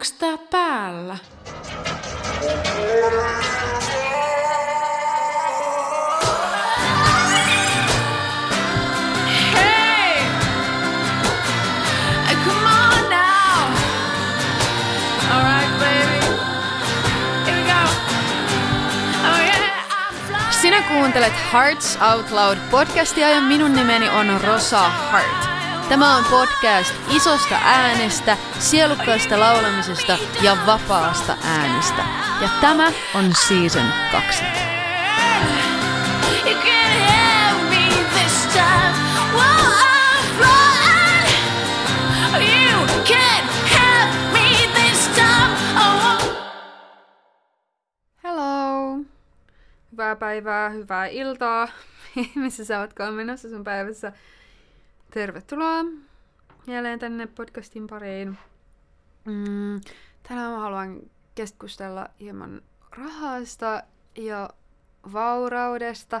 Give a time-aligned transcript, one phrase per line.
[0.00, 1.16] Onks tää päällä?
[20.50, 25.49] Sinä kuuntelet Hearts Out Loud podcastia ja minun nimeni on Rosa Hart.
[25.90, 32.04] Tämä on podcast isosta äänestä, sielukkaasta laulamisesta ja vapaasta äänestä.
[32.42, 34.44] Ja tämä on season 2.
[36.44, 38.94] You can have me this time.
[39.32, 41.42] While I'm flying.
[42.48, 43.44] You can
[43.78, 45.52] have me this time.
[45.76, 46.22] Oh.
[48.24, 48.98] Hello!
[49.92, 51.68] Hyvää päivää, hyvää iltaa.
[52.34, 54.12] Missä sä ootkaan menossa sun päivässä?
[55.10, 55.84] Tervetuloa
[56.66, 58.38] jälleen tänne podcastin pariin.
[59.24, 59.80] Mm,
[60.28, 61.00] tänään mä haluan
[61.34, 62.62] keskustella hieman
[62.96, 63.82] rahasta
[64.16, 64.50] ja
[65.12, 66.20] vauraudesta.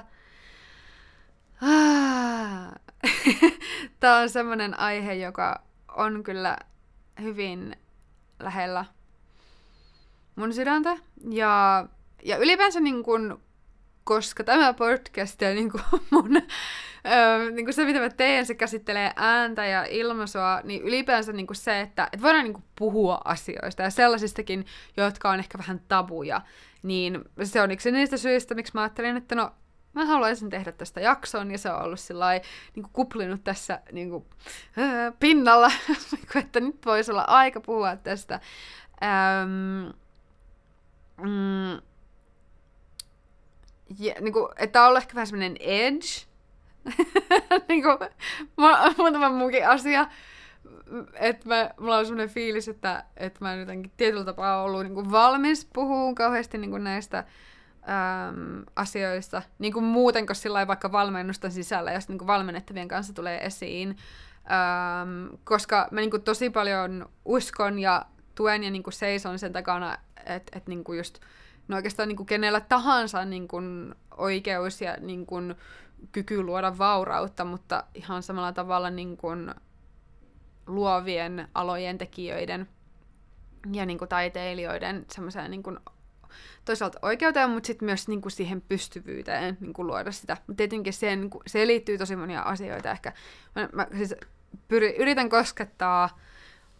[4.00, 5.62] Tämä on semmoinen aihe, joka
[5.96, 6.56] on kyllä
[7.22, 7.76] hyvin
[8.40, 8.84] lähellä
[10.36, 10.96] mun sydäntä.
[11.30, 11.86] Ja,
[12.24, 13.40] ja ylipäänsä niin kun,
[14.10, 15.80] koska tämä podcast ja niin kun
[16.10, 21.32] mun, öö, niin kun se, mitä mä teen, se käsittelee ääntä ja ilmaisua, niin ylipäänsä
[21.32, 24.66] niin kun se, että, että voidaan niin kun puhua asioista ja sellaisistakin,
[24.96, 26.40] jotka on ehkä vähän tabuja,
[26.82, 29.52] niin se on yksi niistä syistä, miksi mä ajattelin, että no,
[29.92, 32.26] mä haluaisin tehdä tästä jakson, ja se on ollut sillä
[32.76, 34.24] niin kuplinut tässä niin kuin,
[34.78, 35.70] öö, pinnalla,
[36.40, 38.40] että nyt voisi olla aika puhua tästä.
[39.02, 39.92] Öm,
[41.20, 41.59] mm,
[43.98, 46.06] ja, niin kuin, että on ollut ehkä vähän semmoinen edge,
[47.68, 47.98] niin kuin,
[48.60, 50.06] mu- muutama muukin asia,
[51.14, 54.94] että mä, mulla on semmoinen fiilis, että, että mä en jotenkin tietyllä tapaa ollut niin
[54.94, 60.92] kuin valmis puhumaan kauheasti niin kuin näistä äm, asioista, niin kuin muuten kuin sillä vaikka
[60.92, 66.50] valmennusten sisällä, jos niin kuin valmennettavien kanssa tulee esiin, äm, koska mä niin kuin tosi
[66.50, 71.18] paljon uskon ja tuen ja niin kuin seison sen takana, että et niin kuin just,
[71.70, 75.54] no oikeastaan niin kuin kenellä tahansa niin kuin oikeus ja niin kuin
[76.12, 79.54] kyky luoda vaurautta, mutta ihan samalla tavalla niin kuin
[80.66, 82.68] luovien alojen tekijöiden
[83.72, 85.78] ja niin kuin taiteilijoiden semmoiseen niin kuin
[86.64, 90.36] toisaalta oikeuteen, mutta sitten myös niin kuin siihen pystyvyyteen niin kuin luoda sitä.
[90.46, 93.12] Mutta tietenkin siihen, niin siihen liittyy tosi monia asioita ehkä.
[93.56, 94.14] Mä, mä siis
[94.68, 96.18] pyri, yritän koskettaa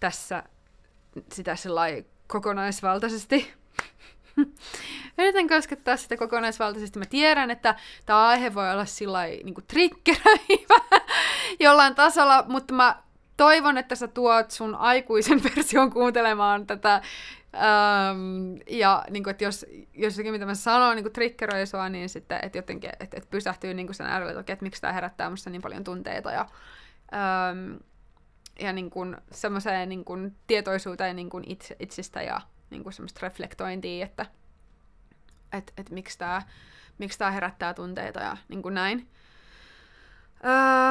[0.01, 0.43] tässä
[1.33, 1.55] sitä
[2.27, 3.60] kokonaisvaltaisesti.
[5.19, 6.99] Yritän koskettaa sitä kokonaisvaltaisesti.
[6.99, 7.75] Mä tiedän, että
[8.07, 11.01] tämä aihe voi olla sillä niin triggeröivä
[11.61, 13.03] jollain tasolla, mutta mä
[13.37, 17.03] toivon, että sä tuot sun aikuisen version kuuntelemaan tätä.
[17.55, 22.39] Ähm, ja niin kuin, että jos jossakin, mitä mä sanon, niin triggeröi sua, niin sitten,
[22.43, 25.51] että jotenkin, että, että pysähtyy niin kuin sen äärelle, että, että miksi tämä herättää musta
[25.51, 26.31] niin paljon tunteita.
[26.31, 26.47] Ja,
[27.15, 27.73] ähm,
[28.61, 32.41] ja niin kuin semmoiseen niin kuin tietoisuuteen niin kuin itse, itsistä ja
[32.71, 34.27] niin kuin semmoista reflektointia, että
[35.53, 36.43] et, et miksi tämä
[37.01, 39.09] miksi tää herättää tunteita ja niin kuin näin.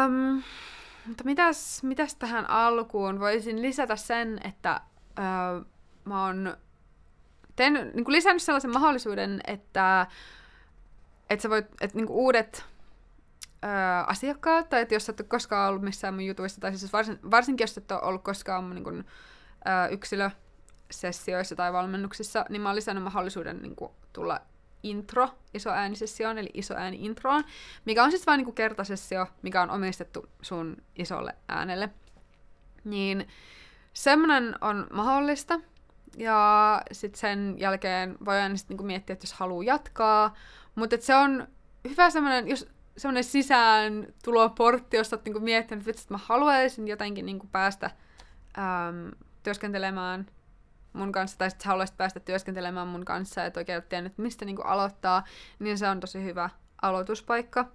[0.06, 0.44] Öm,
[1.06, 3.20] mutta mitäs, mitäs tähän alkuun?
[3.20, 4.82] Voisin lisätä sen, että
[5.20, 5.62] öö,
[6.06, 6.58] mä oon
[7.56, 10.08] teen, niin kuin lisännyt sellaisen mahdollisuuden, että,
[11.30, 12.66] että sä voit, että niin kuin uudet
[14.08, 17.20] asiakkaat, tai että jos sä et ole koskaan ollut missään mun jutuissa, tai siis varsin,
[17.32, 19.06] varsinkin jos et ole ollut koskaan mun niin kuin,
[19.68, 19.88] öö,
[20.90, 24.42] yksilösessioissa tai valmennuksissa, niin mä oon lisännyt mahdollisuuden niin kuin, tulla
[24.84, 27.44] intro isoäänisessioon, eli isoääni introon,
[27.86, 31.90] mikä on siis vain niinku kertasessio, mikä on omistettu sun isolle äänelle.
[32.84, 33.28] Niin
[33.94, 35.60] semmoinen on mahdollista,
[36.18, 40.34] ja sitten sen jälkeen voi aina sit niinku miettiä, että jos haluaa jatkaa,
[40.76, 41.48] mutta se on
[41.90, 42.68] hyvä semmoinen, jos
[42.98, 47.92] semmoinen sisään tuloportti, jos olet niinku miettinyt, että mä haluaisin jotenkin niinku päästä
[48.58, 49.12] äm,
[49.44, 50.26] työskentelemään
[51.00, 55.24] mun kanssa, tai sitten haluaisit päästä työskentelemään mun kanssa, et oikein tiennyt, mistä niinku aloittaa,
[55.60, 56.50] niin se on tosi hyvä
[56.82, 57.66] aloituspaikka.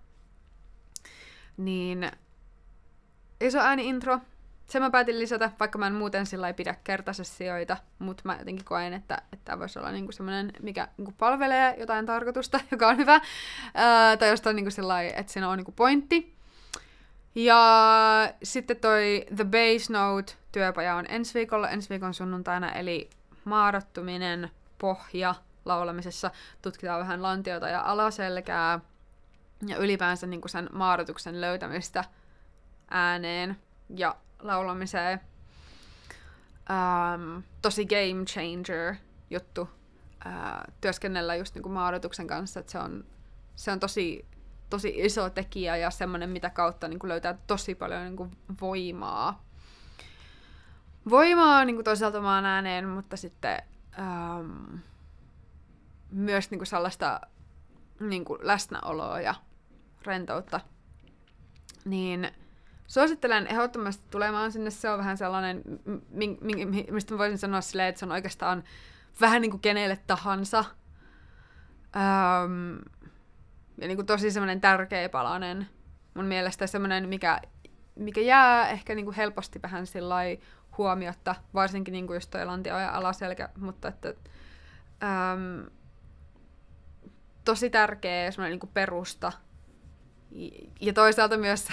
[1.56, 2.11] Niin
[3.41, 4.21] iso ääni intro,
[4.67, 8.65] sen mä päätin lisätä, vaikka mä en muuten sillä ei pidä kertasessioita, mutta mä jotenkin
[8.65, 12.97] koen, että, että tämä voisi olla niinku semmoinen, mikä niinku palvelee jotain tarkoitusta, joka on
[12.97, 13.21] hyvä,
[13.75, 16.34] ää, tai jostain niinku sillä että siinä on niinku pointti.
[17.35, 23.11] Ja sitten toi The Base Note työpaja on ensi viikolla, ensi viikon sunnuntaina, eli
[23.45, 25.35] maarattuminen, pohja
[25.65, 26.31] laulamisessa.
[26.63, 28.81] Tutkitaan vähän lantiota ja alaselkää
[29.67, 32.05] ja ylipäänsä niin sen maaratuksen löytämistä
[32.91, 33.57] ääneen
[33.97, 35.21] ja laulamiseen.
[36.71, 38.95] ähm, tosi game changer
[39.31, 39.69] juttu
[40.27, 40.33] äh,
[40.81, 43.05] työskennellä just niinku maadotuksen kanssa, että se on,
[43.57, 44.27] se on tosi,
[44.70, 48.31] tosi iso tekijä ja semmoinen, mitä kautta niinku löytää tosi paljon niinku
[48.61, 49.44] voimaa.
[51.11, 53.62] Voimaa niinku toisaalta omaan ääneen, mutta sitten
[53.99, 54.76] ähm,
[56.11, 57.20] myös niinku sellaista
[58.00, 59.34] niinku läsnäoloa ja
[60.06, 60.61] rentoutta.
[61.84, 62.31] Niin
[62.87, 64.70] suosittelen ehdottomasti tulemaan sinne.
[64.70, 65.62] Se on vähän sellainen,
[66.11, 68.64] mi- mi- mi- mistä voisin sanoa silleen, että se on oikeastaan
[69.20, 70.64] vähän niin kuin kenelle tahansa.
[71.96, 72.78] Öm,
[73.81, 75.69] ja niin kuin tosi semmoinen tärkeä palanen.
[76.15, 77.41] Mun mielestä semmoinen, mikä,
[77.94, 79.87] mikä jää ehkä niin kuin helposti vähän
[80.79, 84.09] huomiotta, varsinkin niin kuin just toi lantio ja alaselkä, mutta että
[85.03, 85.67] öm,
[87.44, 89.32] tosi tärkeä semmoinen niin kuin perusta.
[90.81, 91.69] Ja toisaalta myös,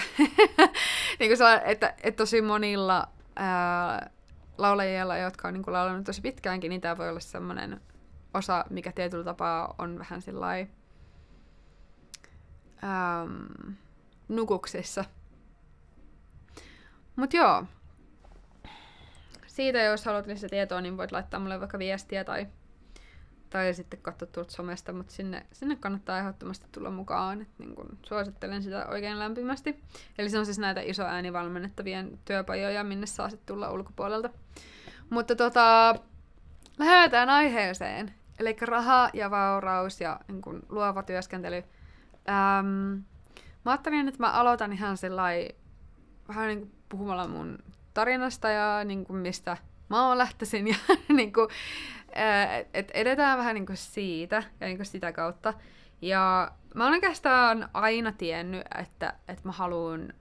[1.18, 4.10] niin kuin se, että, että tosi monilla ää,
[4.58, 7.80] laulajilla, jotka on niin kuin laulanut tosi pitkäänkin, niin tämä voi olla semmoinen
[8.34, 10.68] osa, mikä tietyllä tapaa on vähän sillai
[12.84, 13.74] ähm,
[14.28, 15.04] nukuksissa.
[17.16, 17.64] Mut joo.
[19.46, 22.46] Siitä jos haluat lisää tietoa, niin voit laittaa mulle vaikka viestiä tai,
[23.50, 27.42] tai sitten katsoa tuolta somesta, mutta sinne, sinne kannattaa ehdottomasti tulla mukaan.
[27.42, 29.82] Et niin kun suosittelen sitä oikein lämpimästi.
[30.18, 34.30] Eli se on siis näitä isoäänivalmennettavien työpajoja, minne saa sitten tulla ulkopuolelta.
[35.10, 35.94] Mutta tota,
[36.78, 38.14] lähdetään aiheeseen.
[38.38, 41.64] Eli raha ja vauraus ja niin kun, luova työskentely.
[42.28, 42.92] Ähm,
[43.64, 45.48] mä ajattelin, että mä aloitan ihan sellai,
[46.28, 47.58] vähän niin kuin puhumalla mun
[47.94, 49.56] tarinasta ja niin kuin mistä
[49.88, 50.76] mä oon lähtöisin ja
[51.16, 51.48] niin kuin,
[52.74, 55.54] että edetään vähän niin kuin siitä ja niin kuin sitä kautta.
[56.02, 60.12] Ja mä oon oikeastaan aina tiennyt, että, että mä haluan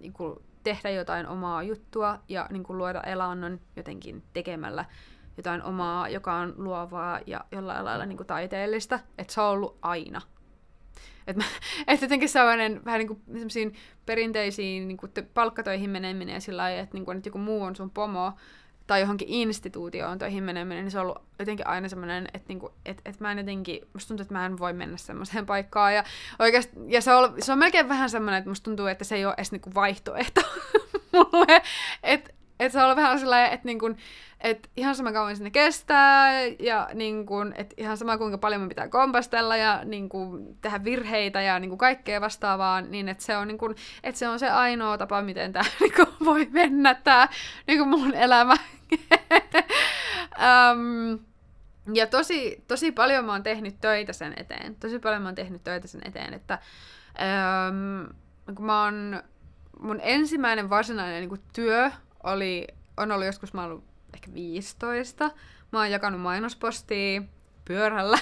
[0.00, 4.84] niin kuin, tehdä jotain omaa juttua ja niin kuin, luoda elannon jotenkin tekemällä
[5.36, 8.98] jotain omaa, joka on luovaa ja jollain lailla niin kuin, taiteellista.
[9.18, 10.20] Että se on ollut aina.
[11.26, 11.44] Että
[11.88, 13.22] et jotenkin sellainen vähän niin kuin
[14.06, 17.76] perinteisiin niin kuin palkkatöihin meneminen ja sillä lailla, että, niin kuin, että joku muu on
[17.76, 18.32] sun pomo,
[18.86, 23.02] tai johonkin instituutioon töihin meneminen, niin se on ollut jotenkin aina semmoinen, että niinku, et,
[23.04, 25.94] et mä en jotenkin, musta tuntuu, että mä en voi mennä semmoiseen paikkaan.
[25.94, 26.04] Ja,
[26.38, 29.24] oikeasti, ja se, on, se on melkein vähän semmoinen, että musta tuntuu, että se ei
[29.24, 30.40] ole edes niinku vaihtoehto
[31.12, 31.62] mulle.
[32.02, 32.30] Että
[32.66, 33.96] et se on ollut vähän sellainen, että niinku,
[34.40, 38.88] et ihan sama kauan sinne kestää ja niinku, et ihan sama kuinka paljon me pitää
[38.88, 44.16] kompastella ja niinku, tehdä virheitä ja niinku, kaikkea vastaavaa, niin että se, on, niinku, et
[44.16, 47.28] se on se ainoa tapa, miten tämä niinku, voi mennä tämä
[47.66, 48.54] niinku, mun elämä.
[50.72, 51.18] um,
[51.94, 54.76] ja tosi, tosi paljon mä oon tehnyt töitä sen eteen.
[54.76, 56.58] Tosi paljon mä oon tehnyt töitä sen eteen, että
[57.68, 58.08] um,
[58.54, 59.22] kun mä oon,
[59.80, 61.90] mun ensimmäinen varsinainen niin kuin, työ
[62.24, 62.66] oli,
[62.96, 63.84] on ollut joskus, mä ollut
[64.14, 65.30] ehkä 15.
[65.72, 67.22] Mä oon jakanut mainospostia
[67.64, 68.18] pyörällä.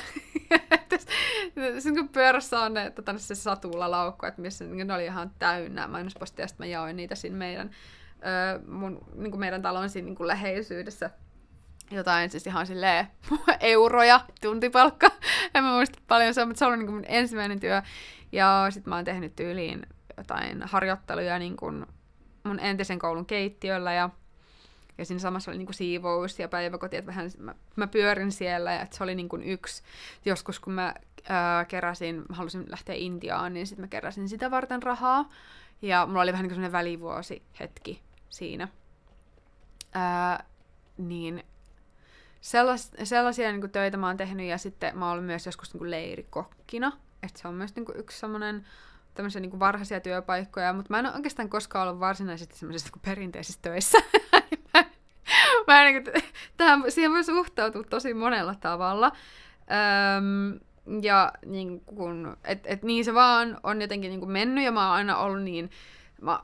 [1.78, 5.86] Sitten kun pyörässä on ne, tota, se satulalaukku, että missä niin ne oli ihan täynnä
[5.86, 7.70] mainospostia, sitten mä jaoin niitä siinä meidän,
[8.16, 11.10] ö, mun, niin kuin meidän talon siinä niin kuin läheisyydessä
[11.90, 13.06] jotain siis ihan silleen
[13.60, 15.10] euroja, tuntipalkka.
[15.54, 17.82] En mä muista paljon se, mutta se oli niin kuin mun ensimmäinen työ.
[18.32, 19.86] Ja sitten mä oon tehnyt tyyliin
[20.16, 21.86] jotain harjoitteluja niin kuin
[22.44, 24.10] mun entisen koulun keittiöllä ja
[25.00, 28.86] ja siinä samassa oli niinku siivous ja päiväkoti, että vähän mä, mä pyörin siellä, ja
[28.90, 29.82] se oli niinku yksi,
[30.24, 30.94] joskus kun mä
[31.28, 35.28] ää, keräsin, mä halusin lähteä Intiaan, niin sitten mä keräsin sitä varten rahaa,
[35.82, 38.68] ja mulla oli vähän niin kuin välivuosi hetki siinä.
[39.92, 40.44] Ää,
[40.98, 41.44] niin
[42.40, 45.78] sellas, sellaisia niin kuin töitä mä oon tehnyt, ja sitten mä oon myös joskus niin
[45.78, 46.92] kuin leirikokkina,
[47.22, 48.66] että se on myös niin kuin yksi semmoinen
[49.20, 53.02] tämmöisiä niin kuin varhaisia työpaikkoja, mutta mä en ole oikeastaan koskaan ollut varsinaisesti semmoisissa niin
[53.04, 53.98] perinteisissä töissä.
[55.66, 56.22] mä en, niin kuin,
[56.56, 59.12] tähän, siihen voi suhtautua tosi monella tavalla.
[60.16, 60.60] Öm,
[61.02, 64.86] ja niin kun, et, et niin se vaan on jotenkin niin kuin mennyt ja mä
[64.86, 65.70] oon aina ollut niin,
[66.20, 66.40] mä,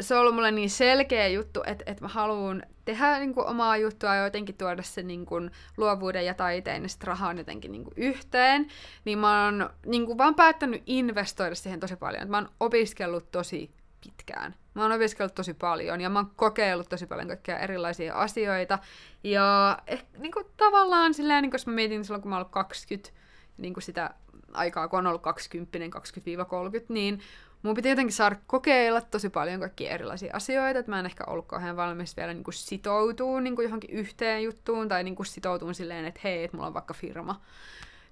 [0.00, 3.76] se on ollut mulle niin selkeä juttu, että, että mä haluan tehdä niin kuin, omaa
[3.76, 7.84] juttua ja jotenkin tuoda sen niin kuin, luovuuden ja taiteen ja sitten rahan jotenkin niin
[7.84, 8.68] kuin, yhteen.
[9.04, 12.30] Niin mä oon niin kuin, vaan päättänyt investoida siihen tosi paljon.
[12.30, 14.54] Mä oon opiskellut tosi pitkään.
[14.74, 18.78] Mä oon opiskellut tosi paljon ja mä oon kokeillut tosi paljon kaikkia erilaisia asioita.
[19.24, 22.40] Ja ehkä niin kuin, tavallaan silleen, niin kuin, jos mä mietin silloin, kun mä oon
[22.40, 23.10] ollut 20,
[23.58, 24.10] niin kuin sitä
[24.52, 27.20] aikaa, kun on ollut 20, 20-30, niin
[27.66, 31.46] mun piti jotenkin saada kokeilla tosi paljon kaikkia erilaisia asioita, että mä en ehkä ollut
[31.46, 35.74] kauhean valmis vielä niin kuin sitoutua niin kuin johonkin yhteen juttuun, tai niin kuin sitoutuun
[35.74, 37.40] silleen, että hei, että mulla on vaikka firma.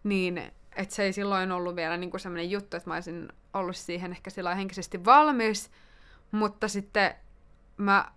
[0.05, 0.39] Niin,
[0.77, 4.31] että se ei silloin ollut vielä niin sellainen juttu, että mä olisin ollut siihen ehkä
[4.31, 5.71] sillä henkisesti valmis,
[6.31, 7.15] mutta sitten
[7.77, 8.13] mä,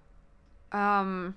[0.75, 1.27] ähm,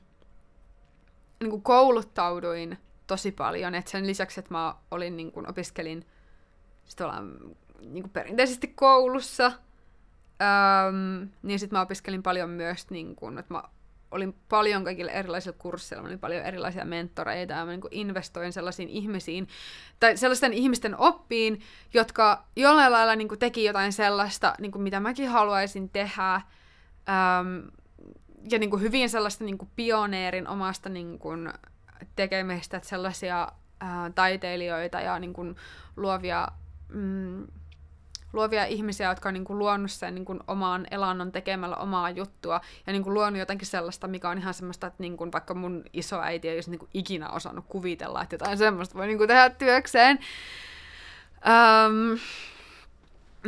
[1.41, 6.07] niin kuin kouluttauduin tosi paljon, että sen lisäksi, että mä olin, niin kuin, opiskelin
[6.85, 7.39] sit ollaan,
[7.81, 9.53] niin kuin perinteisesti koulussa,
[10.41, 13.63] öm, niin sitten mä opiskelin paljon myös, niin kuin, että mä
[14.11, 19.49] olin paljon kaikille erilaisilla kursseilla, oli paljon erilaisia mentoreita ja mä niin investoin sellaisiin ihmisiin,
[20.01, 21.61] tai sellaisten ihmisten oppiin,
[21.95, 26.43] jotka jollain lailla niin teki jotain sellaista, niin mitä mäkin haluaisin tehdä, äm,
[28.51, 31.19] ja niin hyvin sellaista niin pioneerin omasta niin
[32.17, 35.35] tekemistä, että sellaisia ää, taiteilijoita ja niin
[35.97, 36.49] luovia
[36.89, 37.47] mm,
[38.33, 42.61] luovia ihmisiä, jotka on niin kuin luonut sen niin kuin omaan elannon tekemällä omaa juttua
[42.87, 45.85] ja niin kuin luonut jotenkin sellaista, mikä on ihan semmoista, että niin kuin vaikka mun
[45.93, 49.51] isoäiti ei olisi niin kuin ikinä osannut kuvitella, että jotain semmoista voi niin kuin tehdä
[49.51, 50.19] työkseen.
[51.47, 52.19] Um,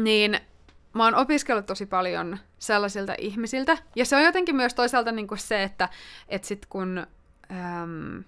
[0.03, 0.41] niin
[0.93, 5.39] mä oon opiskellut tosi paljon sellaisilta ihmisiltä, ja se on jotenkin myös toisaalta niin kuin
[5.39, 5.89] se, että
[6.29, 7.07] et sit kun
[7.51, 8.25] um,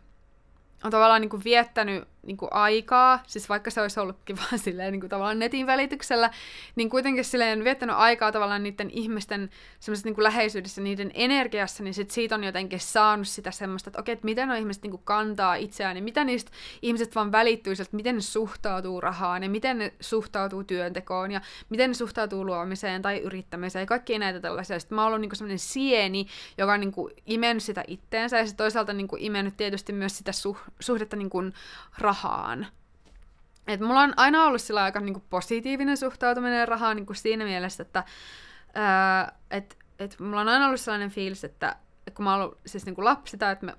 [0.84, 4.92] on tavallaan niin kuin viettänyt niin kuin aikaa, siis vaikka se olisi ollutkin vaan silleen
[4.92, 6.30] niin kuin tavallaan netin välityksellä,
[6.76, 9.50] niin kuitenkin silleen viettänyt aikaa tavallaan niiden ihmisten
[9.80, 14.00] semmoisessa niin kuin läheisyydessä, niiden energiassa, niin sit siitä on jotenkin saanut sitä semmoista, että
[14.00, 16.50] okei, että miten nuo ihmiset niin kuin kantaa itseään, niin mitä niistä
[16.82, 21.40] ihmiset vaan välittyy että miten ne suhtautuu rahaan, ja miten ne suhtautuu työntekoon, ja
[21.70, 24.78] miten ne suhtautuu luomiseen tai yrittämiseen, ja kaikki näitä tällaisia.
[24.78, 26.26] Sitten mä oon ollut niin kuin semmoinen sieni,
[26.58, 30.18] joka on niin kuin imennyt sitä itteensä, ja sitten toisaalta niin kuin imennyt tietysti myös
[30.18, 31.54] sitä suh- suhdetta niin kuin.
[33.66, 37.44] Et mulla on aina ollut sillä aika niin kuin positiivinen suhtautuminen rahaan niin kuin siinä
[37.44, 38.04] mielessä, että
[38.74, 41.76] ää, et, et mulla on aina ollut sellainen fiilis, että
[42.14, 43.76] kun mä oon ollut siis niin kuin lapsi tai että me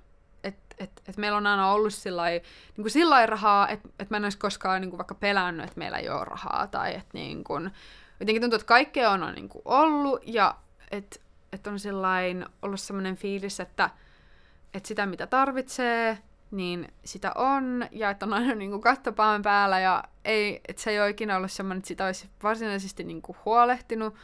[0.78, 2.30] et, et, meillä on aina ollut sillai,
[2.76, 5.78] niin kuin sillai rahaa, että et mä en olisi koskaan niin kuin vaikka pelännyt, että
[5.78, 6.66] meillä ei ole rahaa.
[6.66, 7.70] Tai että niin kuin,
[8.20, 10.54] jotenkin tuntuu, että kaikkea on, on niin kuin ollut ja
[10.90, 11.20] että
[11.52, 11.76] et on
[12.62, 13.90] ollut sellainen fiilis, että
[14.74, 16.18] et sitä mitä tarvitsee,
[16.50, 20.90] niin sitä on, ja että on aina niin kuin kattopaan päällä, ja ei, että se
[20.90, 24.14] ei ole ikinä ollut semmoinen, että sitä olisi varsinaisesti niin kuin huolehtinut,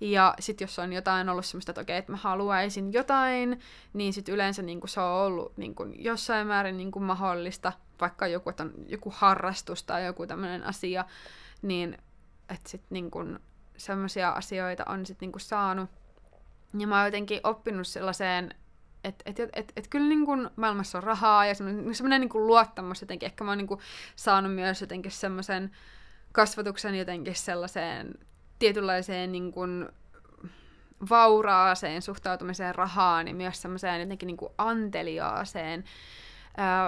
[0.00, 3.60] ja sitten jos on jotain ollut semmoista, että okei, että mä haluaisin jotain,
[3.92, 7.72] niin sitten yleensä niin kuin se on ollut niin kuin jossain määrin niin kuin mahdollista,
[8.00, 11.04] vaikka joku, että on joku harrastus tai joku tämmöinen asia,
[11.62, 11.98] niin
[12.48, 13.38] että sitten niin
[13.76, 15.90] semmoisia asioita on sitten niin saanut.
[16.78, 18.54] Ja mä oon jotenkin oppinut sellaiseen
[19.04, 22.46] että et, et, et, kyllä niin kun maailmassa on rahaa ja semmoinen, semmoinen niin kuin
[22.46, 23.26] luottamus jotenkin.
[23.26, 23.80] Ehkä mä oon niin kuin
[24.16, 25.70] saanut myös jotenkin semmoisen
[26.32, 28.14] kasvatuksen jotenkin sellaiseen
[28.58, 29.88] tietynlaiseen niin kuin
[31.10, 35.84] vauraaseen suhtautumiseen rahaan ja myös semmoiseen jotenkin niin kuin anteliaaseen,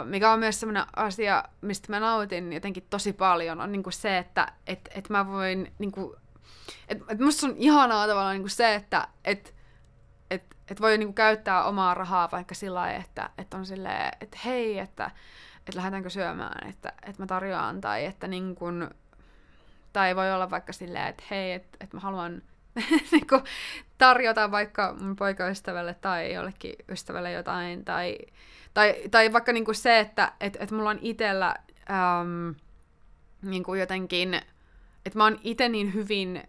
[0.04, 4.18] mikä on myös semmoinen asia, mistä mä nautin jotenkin tosi paljon, on niin kuin se,
[4.18, 6.16] että et, et mä voin, niin kuin,
[6.88, 9.54] et, et musta on ihanaa tavallaan niin kuin se, että et,
[10.34, 14.38] että et voi niinku käyttää omaa rahaa vaikka sillä lailla, että, että on silleen, että
[14.44, 15.10] hei, että,
[15.56, 18.90] että lähdetäänkö syömään, että, että mä tarjoan, tai että niin kun,
[19.92, 22.42] tai voi olla vaikka silleen, että hei, että, että mä haluan
[23.12, 23.40] niinku
[23.98, 28.18] tarjota vaikka mun poikaystävälle tai jollekin ystävälle jotain, tai,
[28.74, 31.54] tai, tai vaikka niinku se, että et, et mulla on itsellä
[31.90, 32.54] äm,
[33.42, 34.34] niinku jotenkin,
[35.06, 36.42] että mä oon itse niin hyvin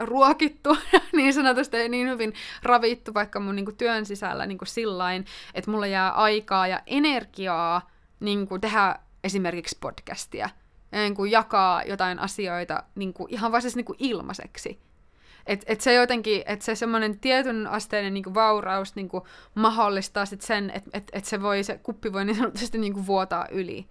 [0.00, 0.76] ruokittu
[1.16, 5.24] niin sanotusti ja niin hyvin ravittu vaikka mun niin kuin, työn sisällä niin kuin sillain,
[5.54, 10.48] että mulla jää aikaa ja energiaa niin kuin, tehdä esimerkiksi podcastia
[10.92, 14.80] ja niin kuin, jakaa jotain asioita niin kuin, ihan vaan siis niin kuin, ilmaiseksi.
[15.46, 20.70] Et, et se jotenkin, että se semmoinen tietyn asteinen niinku vauraus niinku mahdollistaa sit sen,
[20.70, 23.86] että et, et se, voi, se kuppi voi niin sanotusti niinku vuotaa yli.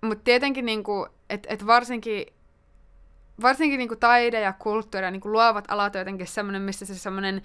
[0.00, 2.26] Mutta tietenkin, niinku, että et varsinkin
[3.42, 6.86] varsinkin niin kuin taide ja kulttuuri ja niin kuin luovat alat on jotenkin semmoinen, missä
[6.86, 7.42] se semmoinen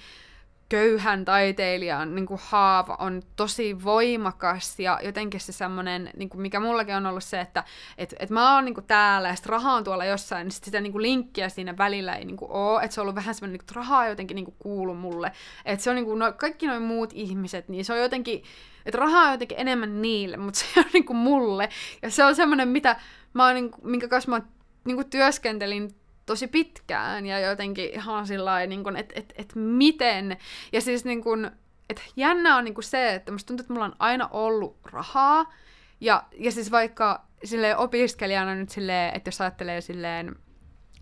[0.71, 6.60] köyhän taiteilijan niin kuin haava on tosi voimakas ja jotenkin se semmoinen, niin kuin mikä
[6.60, 7.63] mullakin on ollut se, että
[7.98, 10.63] et, et mä oon niin kuin täällä ja sitten raha on tuolla jossain, niin sit
[10.63, 13.36] sitä niin kuin linkkiä siinä välillä ei niin kuin ole, että se on ollut vähän
[13.36, 15.31] semmoinen, että rahaa jotenkin niin kuin kuulu mulle,
[15.65, 18.43] että se on niin kuin, no, kaikki noin muut ihmiset, niin se on jotenkin,
[18.86, 21.69] että rahaa on jotenkin enemmän niille, mutta se on niin kuin mulle.
[22.01, 22.95] Ja se on semmoinen, mitä
[23.33, 24.48] mä oon, niin kuin, minkä kanssa mä oon
[24.85, 25.95] niin kuin työskentelin
[26.25, 30.38] tosi pitkään ja jotenkin ihan sillä niin että et, et miten.
[30.71, 31.51] Ja siis niin kuin,
[31.89, 35.53] että jännä on niin kuin se, että musta tuntuu, että mulla on aina ollut rahaa.
[36.01, 40.35] Ja, ja siis vaikka silleen opiskelijana nyt silleen, että jos ajattelee silleen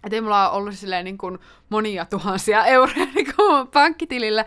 [0.03, 1.39] että ei mulla ole ollut silleen niin kuin
[1.69, 4.45] monia tuhansia euroja niin kuin pankkitilillä.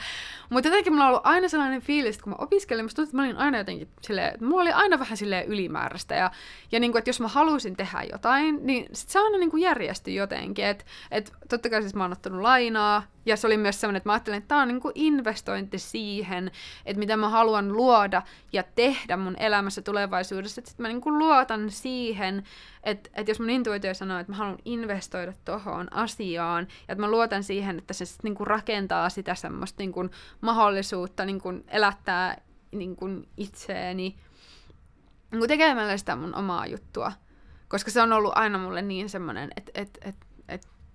[0.50, 3.16] Mutta jotenkin mulla on ollut aina sellainen fiilis, että kun mä opiskelin, musta tuntuu, että
[3.16, 6.14] mä olin aina jotenkin silleen, että mulla oli aina vähän silleen ylimääräistä.
[6.14, 6.30] Ja,
[6.72, 9.62] ja niin kuin, että jos mä halusin tehdä jotain, niin sit se aina niin kuin
[9.62, 10.64] järjestyi jotenkin.
[10.64, 14.08] Että et, totta kai siis mä oon ottanut lainaa, ja se oli myös sellainen, että
[14.08, 16.50] mä ajattelin, että tämä on niin kuin investointi siihen,
[16.86, 20.60] että mitä mä haluan luoda ja tehdä mun elämässä tulevaisuudessa.
[20.60, 22.44] Että sitten mä kuin luotan siihen,
[22.82, 27.10] että, että jos mun intuitio sanoo, että mä haluan investoida tohon asiaan, ja että mä
[27.10, 30.10] luotan siihen, että se sitten niin kuin rakentaa sitä semmoista niin kuin
[30.40, 34.16] mahdollisuutta niin kuin elättää niin kuin itseäni
[35.30, 37.12] niin kuin tekemällä sitä mun omaa juttua.
[37.68, 40.26] Koska se on ollut aina mulle niin semmoinen, että, että, että,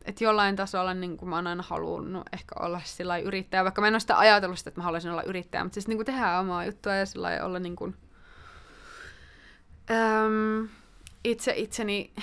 [0.08, 3.88] että, jollain tasolla niin kuin mä oon aina halunnut ehkä olla sillä yrittäjä, vaikka mä
[3.88, 6.40] en ole sitä ajatellut sitä, että mä haluaisin olla yrittäjä, mutta siis niin kuin tehdä
[6.40, 7.96] omaa juttua ja sillä olla niin kuin,
[9.92, 10.68] äm,
[11.24, 12.14] itse itseni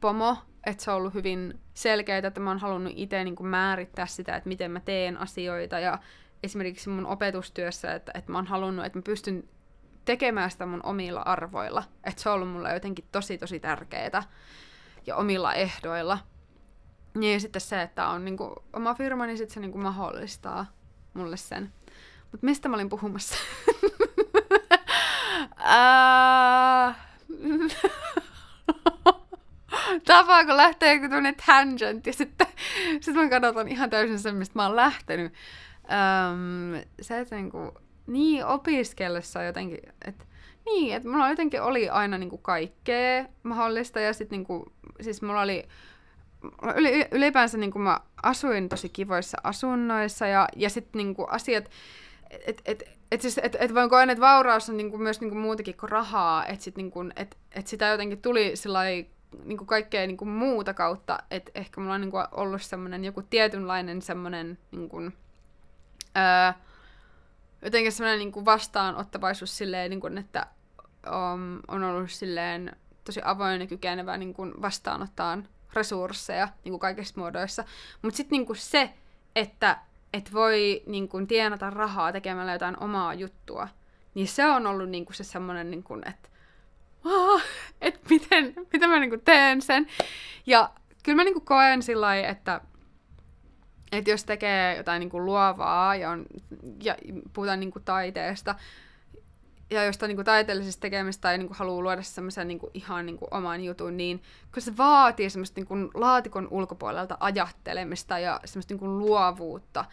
[0.00, 0.36] pomo,
[0.66, 4.36] että se on ollut hyvin selkeää, että mä oon halunnut itse niin kuin määrittää sitä,
[4.36, 5.98] että miten mä teen asioita ja
[6.42, 9.48] esimerkiksi mun opetustyössä, että, että mä oon halunnut, että mä pystyn
[10.04, 11.82] tekemään sitä mun omilla arvoilla.
[12.04, 14.22] Että se on ollut mulle jotenkin tosi tosi tärkeää
[15.06, 16.18] ja omilla ehdoilla.
[17.14, 20.66] Ja sitten se, että on niinku oma firma, niin sitten se niinku mahdollistaa
[21.14, 21.72] mulle sen.
[22.32, 23.34] Mutta mistä mä olin puhumassa?
[30.06, 32.46] Tapaa, kun lähtee joku tämmönen tangent ja sitten,
[33.00, 35.32] sitten mä katsotan ihan täysin sen, mistä mä oon lähtenyt.
[35.84, 40.24] Öm, se, että niinku, niin opiskellessa jotenkin, että
[40.66, 45.68] niin, että mulla jotenkin oli aina niinku kaikkea mahdollista ja sitten niinku, siis mulla oli
[46.76, 51.70] yli, ylipäänsä niinku mä asuin tosi kivoissa asunnoissa ja, ja sitten niinku asiat,
[52.30, 55.76] että et, et siis, et, et voin koen, että vauraus on niinku myös niinku muutakin
[55.76, 59.06] kuin rahaa, että sit niinku, et, et sitä jotenkin tuli sillai,
[59.44, 64.58] niinku kaikkea niinku muuta kautta, että ehkä mulla on niinku ollut semmoinen joku tietynlainen semmoinen
[64.70, 65.00] niinku,
[66.16, 66.52] öö,
[67.62, 70.46] jotenkin semmoinen niinku vastaanottavaisuus silleen, niinku, että
[71.06, 75.38] um, on ollut silleen tosi avoin ja kykenevä niinku vastaanottaa
[75.72, 77.64] resursseja niinku kaikissa muodoissa.
[78.02, 78.94] Mutta sitten niinku se,
[79.36, 79.78] että
[80.12, 83.68] et voi niinku tienata rahaa tekemällä jotain omaa juttua,
[84.14, 86.30] niin se on ollut niinku se semmoinen, niinku, että
[87.80, 89.86] että miten, miten mä niinku teen sen.
[90.46, 90.70] Ja
[91.02, 92.60] kyllä mä niinku koen sillä että
[93.92, 96.26] että jos tekee jotain niin kuin luovaa ja, on,
[96.82, 96.96] ja
[97.32, 98.54] puhutaan niin kuin taiteesta,
[99.70, 103.06] ja jostain niin kuin taiteellisesta tekemistä tai niin kuin haluaa luoda semmoisen niin kuin ihan
[103.06, 108.40] niin kuin oman jutun, niin kyllä se vaatii semmoista niin kuin laatikon ulkopuolelta ajattelemista ja
[108.44, 109.84] semmoista niin kuin luovuutta.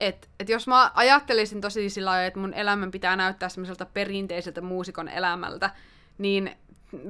[0.00, 4.60] Et, et jos mä ajattelisin tosi sillä lailla, että mun elämän pitää näyttää semmoiselta perinteiseltä
[4.60, 5.70] muusikon elämältä,
[6.18, 6.56] niin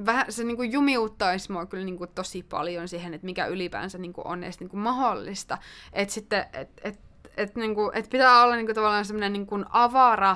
[0.05, 3.97] vähän, se niin kuin jumiuttaisi mua kyllä niin kuin tosi paljon siihen, että mikä ylipäänsä
[3.97, 5.57] niin kuin on edes niin kuin mahdollista.
[5.93, 6.99] Että sitten, et, et,
[7.37, 10.29] et, niin kuin, et pitää olla niin kuin tavallaan semmoinen niin kuin avara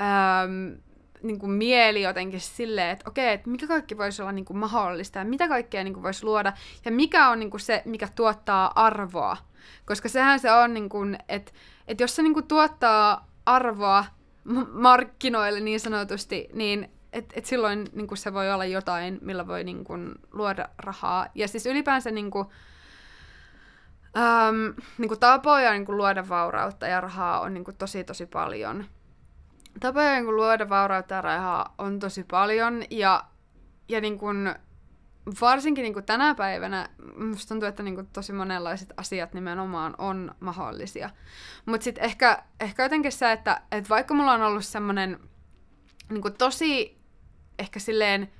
[0.00, 0.76] äm,
[1.24, 5.18] niin kuin mieli jotenkin silleen, että okei, että mikä kaikki voisi olla niin kuin mahdollista
[5.18, 6.52] ja mitä kaikkea niin kuin voisi luoda
[6.84, 9.36] ja mikä on niin kuin se, mikä tuottaa arvoa.
[9.86, 11.52] Koska sehän se on, niin kuin, että,
[11.88, 14.04] että jos se niin kuin tuottaa arvoa
[14.72, 19.64] markkinoille niin sanotusti, niin et, et silloin niin kuin se voi olla jotain, millä voi
[19.64, 21.26] niin kuin, luoda rahaa.
[21.34, 22.48] Ja siis ylipäänsä niin kuin,
[24.16, 28.26] äm, niin kuin tapoja niin kuin, luoda vaurautta ja rahaa on niin kuin, tosi tosi
[28.26, 28.84] paljon.
[29.80, 32.82] Tapoja niin kuin, luoda vaurautta ja rahaa on tosi paljon.
[32.90, 33.24] Ja,
[33.88, 34.54] ja niin kuin,
[35.40, 40.34] varsinkin niin kuin tänä päivänä musta tuntuu, että niin kuin tosi monenlaiset asiat nimenomaan on
[40.40, 41.10] mahdollisia.
[41.66, 45.20] Mutta sitten ehkä, ehkä jotenkin se, että, että vaikka mulla on ollut semmoinen
[46.10, 46.98] niin tosi
[47.58, 48.32] ehkä silleen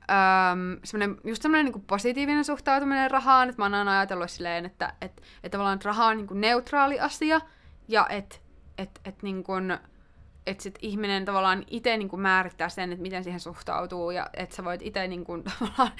[0.00, 4.92] öm, semmoinen, just semmoinen niin positiivinen suhtautuminen rahaan, että mä oon aina ajatellut silleen, että
[5.00, 7.40] et, et tavallaan raha on niin kuin neutraali asia,
[7.88, 8.36] ja että
[8.78, 9.78] et, et niin kuin,
[10.50, 14.56] että sit ihminen tavallaan itse niin kuin määrittää sen, että miten siihen suhtautuu, ja että
[14.56, 15.92] sä voit itse niin kuin, tavallaan,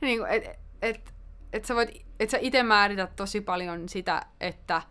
[0.00, 0.44] niin kuin, et,
[0.82, 1.14] et,
[1.52, 4.82] et sä voit, että sä itse määrität tosi paljon sitä, että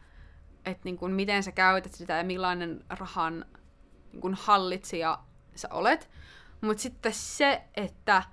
[0.66, 3.46] et niin kuin, miten sä käytät sitä ja millainen rahan
[4.12, 5.20] niin kuin hallitsija
[5.56, 6.10] sä olet.
[6.62, 8.24] Mutta sitten se, että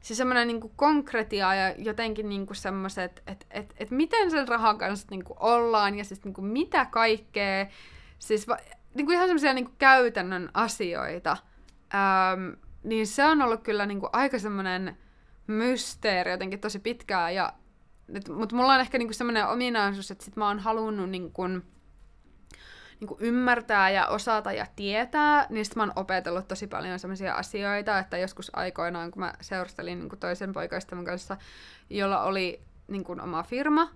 [0.00, 5.06] se semmoinen niinku konkretia ja jotenkin niinku semmoiset, että et, et miten sen rahan kanssa
[5.10, 7.66] niinku ollaan ja siis niinku mitä kaikkea,
[8.18, 8.56] siis va,
[8.94, 11.36] niinku ihan semmoisia niinku käytännön asioita,
[11.94, 14.98] äm, niin se on ollut kyllä niinku aika semmoinen
[15.46, 17.52] mysteeri jotenkin tosi pitkään ja
[18.36, 21.62] mutta mulla on ehkä niinku semmoinen ominaisuus, että sit mä oon halunnut niinku, niin
[23.06, 27.98] kuin ymmärtää ja osata ja tietää, niin sitten mä oon opetellut tosi paljon sellaisia asioita,
[27.98, 31.36] että joskus aikoinaan, kun mä seurustelin niin kuin toisen poikaistavan kanssa,
[31.90, 33.90] jolla oli niin kuin, oma firma,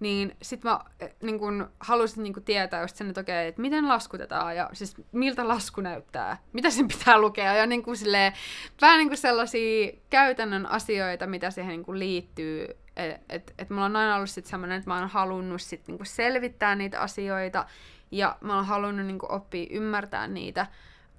[0.00, 3.60] niin sit mä eh, niin kun, halusin niin kun, tietää just sen, että okei, että
[3.60, 8.32] miten laskutetaan ja siis miltä lasku näyttää, mitä sen pitää lukea ja niin kuin, silleen,
[8.80, 12.66] vähän niin kuin sellaisia käytännön asioita, mitä siihen niin kuin, liittyy.
[12.96, 15.96] Että et, et mulla on aina ollut sit semmoinen, että mä oon halunnut sit, niin
[15.96, 17.66] kuin, selvittää niitä asioita
[18.10, 20.66] ja mä oon halunnut niin kuin, oppia ymmärtää niitä.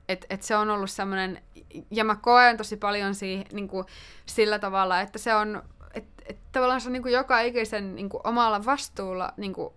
[0.09, 1.41] Että et se on ollut semmoinen,
[1.91, 3.85] ja mä koen tosi paljon siihen, niin kuin,
[4.25, 5.63] sillä tavalla, että se on
[5.93, 9.73] että et tavallaan se on niin kuin joka ikisen niin kuin omalla vastuulla niin kuin,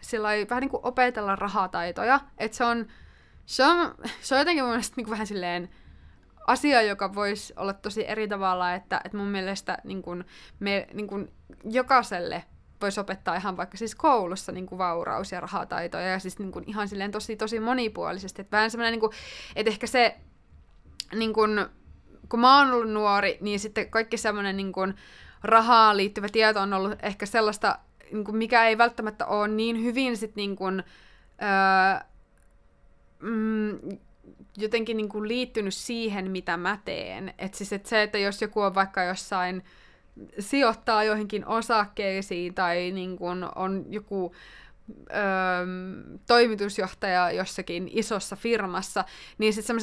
[0.00, 2.20] sillä vähän niin kuin opetella rahataitoja.
[2.38, 2.86] Että se on,
[3.46, 5.68] se on, se on jotenkin mun mielestä niin kuin vähän silleen
[6.46, 10.24] asia, joka voisi olla tosi eri tavalla, että, että mun mielestä niin kuin,
[10.60, 11.32] me niin kuin,
[11.64, 12.44] jokaiselle
[12.80, 16.64] voisi opettaa ihan vaikka siis koulussa niin kuin vauraus- ja rahataitoja ja siis niin kuin
[16.66, 18.42] ihan silleen tosi, tosi monipuolisesti.
[18.42, 19.10] Että vähän semmoinen, niin
[19.56, 20.16] että ehkä se,
[21.14, 21.66] niin kuin,
[22.28, 24.94] kun mä oon ollut nuori, niin sitten kaikki semmoinen niin kuin,
[25.42, 27.78] rahaan liittyvä tieto on ollut ehkä sellaista,
[28.12, 30.84] niin kuin mikä ei välttämättä ole niin hyvin sit niin kuin,
[31.42, 32.06] öö,
[33.22, 33.98] mm,
[34.56, 37.34] jotenkin niin kuin liittynyt siihen, mitä mä teen.
[37.38, 39.64] Et siis, et se, että jos joku on vaikka jossain
[40.38, 44.34] sijoittaa joihinkin osakkeisiin tai niin kuin on joku
[45.10, 45.66] öö,
[46.26, 49.04] toimitusjohtaja jossakin isossa firmassa,
[49.38, 49.80] niin sitten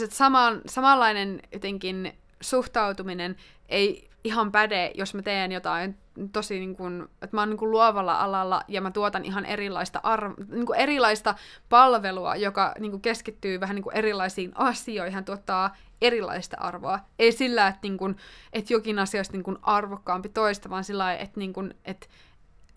[0.66, 3.36] samanlainen jotenkin suhtautuminen
[3.70, 5.98] ei ihan päde, jos mä teen jotain
[6.32, 10.02] tosi niin kuin, että mä oon niin kuin luovalla alalla ja mä tuotan ihan erilaista,
[10.04, 11.36] arv- niin kuin erilaista
[11.70, 17.00] palvelua, joka niin kuin keskittyy vähän niin kuin erilaisiin asioihin, hän tuottaa erilaista arvoa.
[17.20, 18.18] Ei sillä, että, niin kuin,
[18.54, 22.08] että jokin asia olisi niin kuin arvokkaampi toista, vaan sillä että, niin kuin, että,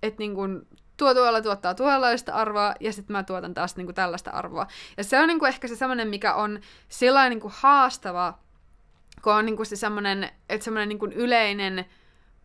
[0.02, 3.94] että niin kuin, tuo tuolla tuottaa tuollaista arvoa, ja sitten mä tuotan taas niin kuin
[3.94, 4.66] tällaista arvoa.
[4.96, 8.38] Ja se on niin kuin ehkä se semmoinen, mikä on sillä niin kuin haastava
[9.22, 11.84] kun on niinku se semmoinen, että semmoinen niinku yleinen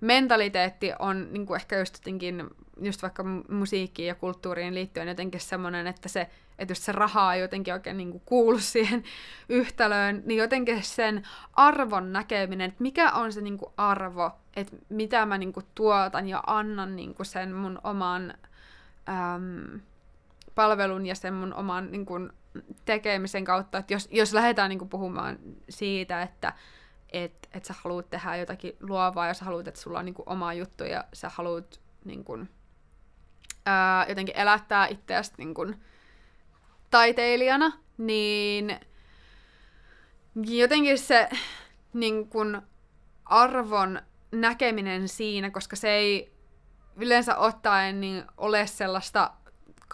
[0.04, 2.50] mentaliteetti on niinku ehkä just jotenkin,
[2.82, 7.42] just vaikka musiikkiin ja kulttuuriin liittyen jotenkin semmoinen, että se, että jos se raha ei
[7.42, 9.04] jotenkin oikein niinku kuulu siihen
[9.50, 15.38] yhtälöön, niin jotenkin sen arvon näkeminen, että mikä on se niinku arvo, että mitä mä
[15.38, 18.34] niinku tuotan ja annan niinku sen mun oman
[19.10, 19.80] äm,
[20.56, 22.14] palvelun ja sen mun oman niinku,
[22.86, 25.40] tekemisen kautta, että jos, jos lähdetään niin puhumaan
[25.70, 26.54] siitä, että
[27.14, 30.54] et, et sä haluat tehdä jotakin luovaa ja sä haluat, että sulla on niin oma
[30.54, 32.50] juttu ja sä haluat niin kuin,
[33.66, 35.82] ää, jotenkin elättää itseäsi niin kuin,
[36.90, 38.80] taiteilijana, niin
[40.36, 41.30] jotenkin se
[41.94, 42.62] niin kuin,
[43.26, 46.34] arvon näkeminen siinä, koska se ei
[46.96, 49.32] yleensä ottaen niin ole sellaista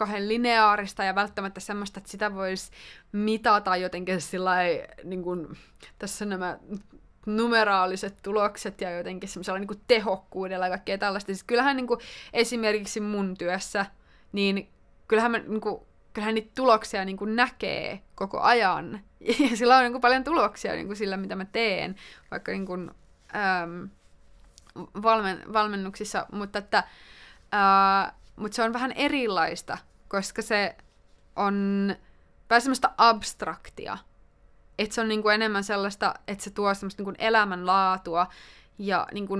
[0.00, 2.70] kauhean lineaarista ja välttämättä semmoista, että sitä voisi
[3.12, 4.56] mitata jotenkin sillä
[5.04, 5.58] niin kuin,
[5.98, 6.58] tässä nämä
[7.26, 11.26] numeraaliset tulokset ja jotenkin semmoisella niin kuin tehokkuudella ja kaikkea tällaista.
[11.26, 12.00] Siis kyllähän niin kuin,
[12.32, 13.86] esimerkiksi mun työssä,
[14.32, 14.68] niin
[15.08, 15.80] kyllähän, mä, niin kuin,
[16.12, 19.00] kyllähän niitä tuloksia niin kuin näkee koko ajan.
[19.50, 21.96] Ja sillä on niin kuin, paljon tuloksia niin kuin sillä, mitä mä teen,
[22.30, 22.90] vaikka niin kuin,
[23.36, 23.88] äm,
[25.02, 26.84] valmen, valmennuksissa, mutta että
[27.52, 29.78] ää, mutta se on vähän erilaista
[30.10, 30.76] koska se
[31.36, 31.96] on
[32.50, 33.98] vähän semmoista abstraktia.
[34.78, 38.26] Että se on niinku enemmän sellaista, että se tuo semmoista niinku elämänlaatua
[38.78, 39.34] ja niinku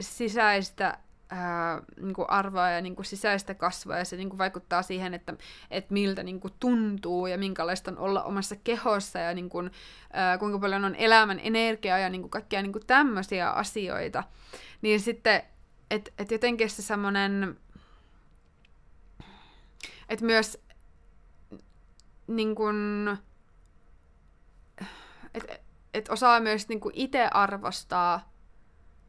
[0.00, 0.98] sisäistä
[1.30, 5.34] ää, niinku arvoa ja niinku sisäistä kasvua ja se niinku vaikuttaa siihen, että
[5.70, 9.58] et miltä niinku tuntuu ja minkälaista on olla omassa kehossa ja niinku,
[10.12, 14.24] ää, kuinka paljon on elämän energiaa ja niinku kaikkia niinku tämmöisiä asioita.
[14.82, 15.42] Niin sitten,
[15.90, 17.56] että et jotenkin se semmoinen
[20.08, 20.58] että myös
[22.26, 23.16] niin kun,
[25.34, 25.62] et,
[25.94, 28.32] et osaa myös niin itse arvostaa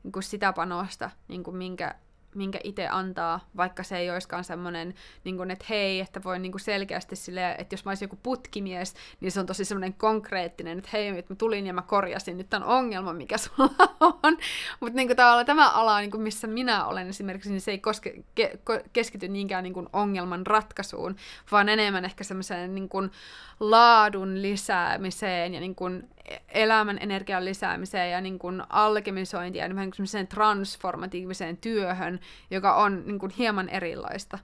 [0.04, 1.96] niin sitä panosta, niin minkä
[2.38, 6.52] minkä itse antaa, vaikka se ei olisikaan semmoinen, niin kuin, että hei, että voi niin
[6.52, 10.78] kuin selkeästi sille, että jos mä olisin joku putkimies, niin se on tosi semmoinen konkreettinen,
[10.78, 13.70] että hei, että mä tulin ja mä korjasin nyt tämän ongelman, mikä sulla
[14.00, 14.38] on.
[14.80, 18.60] Mutta niin tämä ala, niin kuin missä minä olen esimerkiksi, niin se ei koske, ke,
[18.94, 21.16] keskity niinkään niin kuin ongelman ratkaisuun,
[21.52, 23.12] vaan enemmän ehkä semmoiseen niin kuin
[23.60, 26.10] laadun lisäämiseen ja niin kuin
[26.50, 32.20] elämän energian lisäämiseen ja niin kuin alkemisointiin ja vähän niin transformatiiviseen työhön,
[32.52, 34.40] joka on niin kuin hieman erilaista.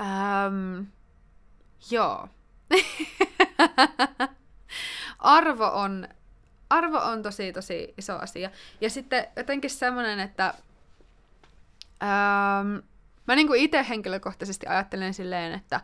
[0.00, 0.82] Ähm,
[1.90, 2.28] joo.
[5.18, 6.08] arvo on
[6.70, 8.50] arvo on tosi, tosi iso asia.
[8.80, 10.54] Ja sitten jotenkin semmoinen, että
[12.02, 12.76] ähm,
[13.26, 15.80] mä niinku itse henkilökohtaisesti ajattelen silleen, että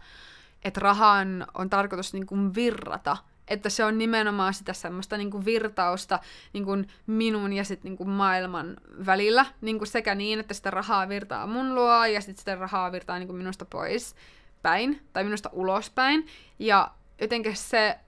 [0.65, 3.17] että rahan on tarkoitus niin kuin virrata,
[3.49, 6.19] että se on nimenomaan sitä semmoista niin kuin virtausta
[6.53, 9.47] niin kuin minun ja sit niin kuin maailman välillä.
[9.61, 13.19] Niin kuin sekä niin, että sitä rahaa virtaa mun luo ja sitten sitä rahaa virtaa
[13.19, 14.15] niin kuin minusta pois
[14.63, 16.27] päin tai minusta ulospäin.
[16.59, 17.99] Ja jotenkin se,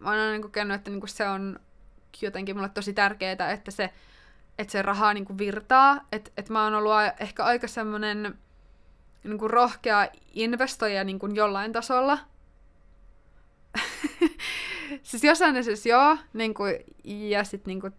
[0.00, 1.60] mä oon aina niin kokenut, että niin kuin se on
[2.22, 3.90] jotenkin mulle tosi tärkeää, että se,
[4.58, 6.00] että se raha niin kuin virtaa.
[6.12, 8.38] Että et mä oon ollut ehkä aika semmoinen
[9.24, 12.18] niin kuin rohkea investoija niin kuin jollain tasolla.
[15.02, 17.92] siis jossain asioissa joo, niin kuin, ja sitten niin kuin,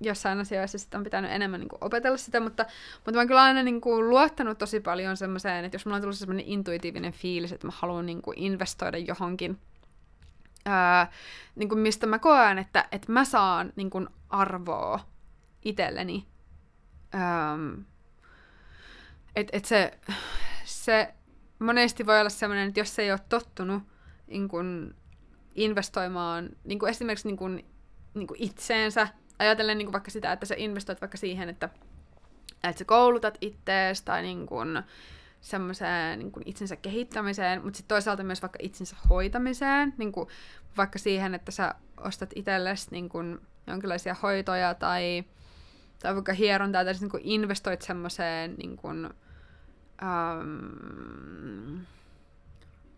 [0.00, 3.42] jossain asioissa sit on pitänyt enemmän niin kuin, opetella sitä, mutta, mutta mä oon kyllä
[3.42, 7.52] aina niin kuin, luottanut tosi paljon semmoiseen, että jos mulla on tullut semmoinen intuitiivinen fiilis,
[7.52, 9.58] että mä haluan niin kuin, investoida johonkin,
[10.64, 11.12] ää,
[11.54, 15.00] niin kuin, mistä mä koen, että, että mä saan niin kuin, arvoa
[15.64, 16.26] itselleni.
[19.36, 19.98] että et se,
[20.64, 21.14] se
[21.58, 23.82] monesti voi olla sellainen, että jos ei ole tottunut
[24.26, 24.94] niin kun,
[25.54, 27.60] investoimaan niin kun esimerkiksi niin kun,
[28.14, 31.68] niin kun itseensä, ajatellen niin kun vaikka sitä, että sä investoit vaikka siihen, että,
[32.64, 34.82] että sä koulutat ittees tai niin kun,
[35.44, 40.26] semmoiseen niin itsensä kehittämiseen, mutta sitten toisaalta myös vaikka itsensä hoitamiseen, niin kun,
[40.76, 45.24] vaikka siihen, että sä ostat itsellesi niin kun, jonkinlaisia hoitoja tai,
[46.02, 48.78] tai vaikka hierontaa, tai siis niin investoit semmoiseen niin
[50.02, 51.80] um,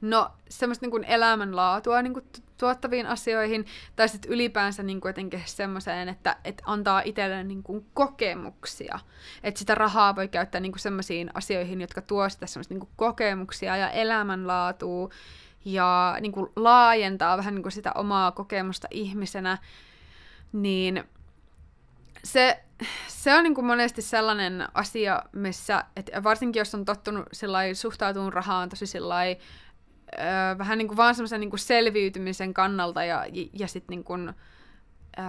[0.01, 2.25] no, semmoista niin elämänlaatua niin kuin
[2.59, 7.87] tuottaviin asioihin, tai sitten ylipäänsä niin kuin jotenkin semmoiseen, että, että antaa itselleen niin kuin
[7.95, 8.99] kokemuksia.
[9.43, 13.77] Että sitä rahaa voi käyttää niin semmoisiin asioihin, jotka tuo sitä semmoista niin kuin kokemuksia
[13.77, 15.09] ja elämänlaatua,
[15.65, 19.59] ja niin kuin laajentaa vähän niin kuin sitä omaa kokemusta ihmisenä,
[20.53, 21.05] niin
[22.25, 22.65] se,
[23.09, 27.27] se on niin kuin monesti sellainen asia, missä, että varsinkin jos on tottunut
[27.75, 29.37] suhtautumaan rahaan tosi sillai,
[30.59, 34.35] vähän niin kuin vaan semmoisen niin selviytymisen kannalta ja, ja, ja sitten niin kuin,
[35.19, 35.25] öö,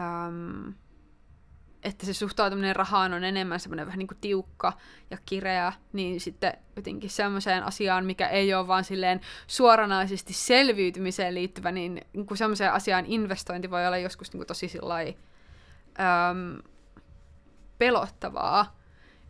[1.84, 4.74] että se suhtautuminen rahaan on enemmän semmoinen vähän niin kuin tiukka
[5.12, 11.72] ja kireä, niin sitten jotenkin semmoiseen asiaan, mikä ei ole vaan silleen suoranaisesti selviytymiseen liittyvä,
[11.72, 15.18] niin, niin kuin semmoiseen asiaan investointi voi olla joskus niin kuin tosi sillai,
[16.00, 16.64] öö,
[17.78, 18.78] pelottavaa.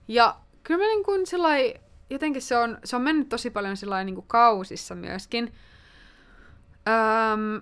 [0.08, 1.74] Ja kyllä mä niin kuin sillai,
[2.10, 5.54] jotenkin se on, se on mennyt tosi paljon sillai niin kuin kausissa myöskin.
[6.88, 7.62] Öm,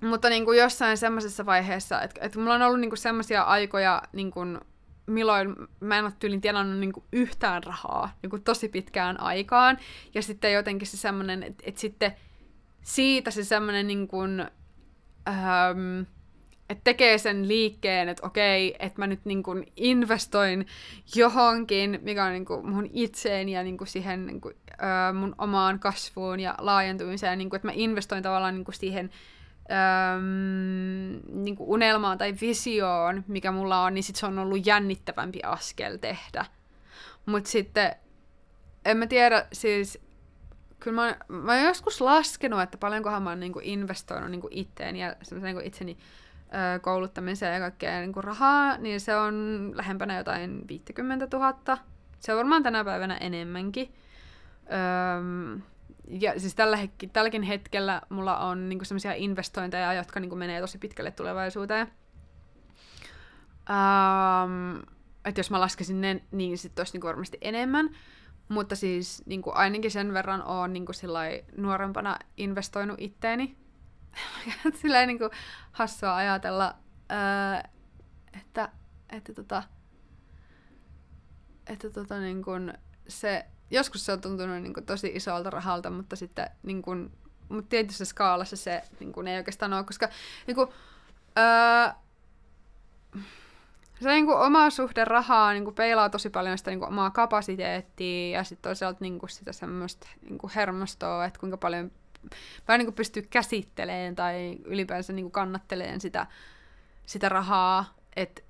[0.00, 4.30] mutta niin kuin jossain semmoisessa vaiheessa, että, että mulla on ollut niin semmoisia aikoja, niin
[4.30, 4.60] kuin,
[5.06, 9.78] milloin mä en ole tyylin tienannut niin kuin yhtään rahaa niin kuin tosi pitkään aikaan.
[10.14, 12.12] Ja sitten jotenkin se semmoinen, että, että sitten
[12.82, 14.40] siitä se semmoinen niin kuin,
[15.28, 16.06] öm,
[16.70, 20.66] että tekee sen liikkeen, että okei, että mä nyt niin kuin investoin
[21.16, 25.34] johonkin, mikä on niin kuin mun itseen ja niin kuin siihen niin kuin, ö, mun
[25.38, 29.10] omaan kasvuun ja laajentumiseen, niin kuin, että mä investoin tavallaan niin kuin siihen
[29.70, 30.22] ö,
[31.32, 35.96] niin kuin unelmaan tai visioon, mikä mulla on, niin sit se on ollut jännittävämpi askel
[35.96, 36.44] tehdä.
[37.26, 37.96] Mutta sitten,
[38.84, 39.98] en mä tiedä, siis
[40.80, 44.52] kyllä mä, mä oon joskus laskenut, että paljonkohan mä oon niin kuin investoinut niin kuin
[44.52, 45.98] itteen ja niin kuin itseni
[46.82, 51.78] kouluttamiseen ja kaikkea niin kuin rahaa, niin se on lähempänä jotain 50 000.
[52.20, 53.94] Se on varmaan tänä päivänä enemmänkin.
[54.72, 55.58] Öö,
[56.08, 60.78] ja siis tällä hetki, tälläkin hetkellä mulla on niinku sellaisia investointeja, jotka niinku menee tosi
[60.78, 61.88] pitkälle tulevaisuuteen.
[63.70, 64.82] Um,
[65.24, 67.90] että jos mä laskesin ne, niin sitten olisi niinku varmasti enemmän.
[68.48, 70.92] Mutta siis niinku ainakin sen verran oon niinku
[71.56, 73.56] nuorempana investoinut itteeni
[74.80, 75.30] silleen niin kuin
[75.72, 76.74] hassua ajatella,
[77.12, 77.70] öö,
[78.40, 78.68] että,
[79.10, 79.62] että, tota,
[81.66, 82.72] että tota, niin kuin
[83.08, 87.12] se, joskus se on tuntunut niin kuin tosi isolta rahalta, mutta sitten niin kuin,
[87.48, 90.08] mutta tietyssä skaalassa se niin kuin, ei oikeastaan ole, koska
[90.46, 90.68] niin kuin,
[91.38, 91.92] öö,
[94.00, 97.10] se niin kuin, oma suhde rahaa niin kuin, peilaa tosi paljon sitä niin kuin, omaa
[97.10, 101.92] kapasiteettia ja sitten toisaalta niin kuin, sitä semmoista niin kuin, hermostoa, että kuinka paljon
[102.68, 106.26] vähän niin kuin pystyy käsittelemään tai ylipäänsä niin kuin kannatteleen sitä,
[107.06, 108.42] sitä rahaa, että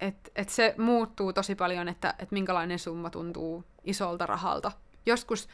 [0.00, 4.72] et, et se muuttuu tosi paljon, että et minkälainen summa tuntuu isolta rahalta.
[5.06, 5.48] Joskus,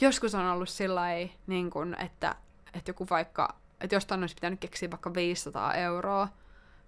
[0.00, 1.02] joskus on ollut sillä
[1.46, 1.70] niin
[2.00, 2.34] että,
[2.74, 6.28] että joku vaikka, että jostain olisi pitänyt keksiä vaikka 500 euroa,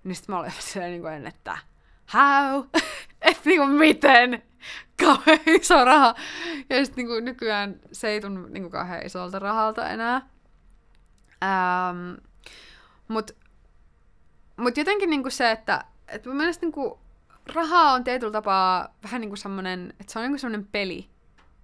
[0.04, 1.58] niin sitten mä olin silleen, niin kuin, että
[2.14, 2.64] how?
[3.22, 4.42] että niinku miten?
[5.04, 6.14] Kauhean iso raha.
[6.70, 10.28] Ja sitten niinku nykyään se ei tunnu niinku kauhean isolta rahalta enää.
[11.44, 12.14] Ähm,
[13.08, 13.30] mut,
[14.56, 16.98] mut jotenkin niinku se, että et mun mielestä niinku
[17.54, 21.10] raha on tietyllä tapaa vähän niinku semmonen, että se on niinku semmonen peli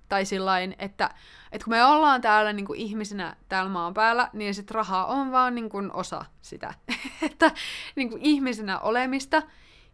[0.08, 1.10] Tai sillain, että,
[1.52, 5.32] että kun me ollaan täällä niin kuin ihmisinä täällä maan päällä, niin sit raha on
[5.32, 6.74] vaan niin kuin osa sitä.
[7.30, 7.50] että
[7.96, 9.42] niin kuin ihmisenä olemista.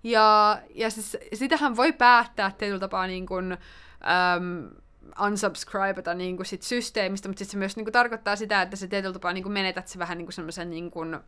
[0.03, 4.71] Ja, ja siis, sitähän voi päättää tietyllä tapaa niin kuin, äm,
[5.27, 8.87] unsubscribeta niin kuin sit systeemistä, mutta sit se myös niin kuin, tarkoittaa sitä, että se
[8.87, 11.19] tietyllä tapaa niin kuin menetät se vähän niin kuin semmoisen niin kuin,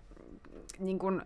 [0.78, 1.22] niin kuin,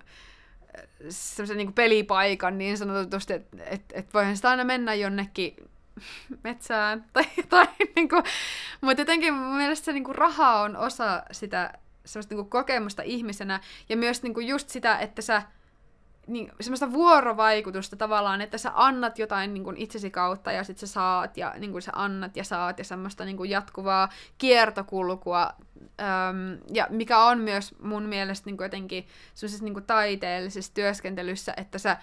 [1.09, 5.57] semmoisen niin pelipaikan niin sanotusti, että et, et voihan sitä aina mennä jonnekin
[6.45, 7.69] metsään tai jotain.
[7.97, 8.23] Niin kuin,
[8.81, 11.73] mutta jotenkin mun mielestä se niin kuin raha on osa sitä
[12.05, 15.43] semmoista niin kuin kokemusta ihmisenä ja myös niin kuin just sitä, että sä
[16.27, 20.93] niin, semmoista vuorovaikutusta tavallaan, että sä annat jotain niin kuin itsesi kautta ja sitten sä
[20.93, 24.09] saat ja niin kuin sä annat ja saat ja semmoista niin kuin jatkuvaa
[24.39, 25.53] kiertokulkua.
[26.01, 31.55] Öm, ja mikä on myös mun mielestä niin kuin jotenkin semmoisessa niin kuin taiteellisessa työskentelyssä,
[31.57, 31.97] että sä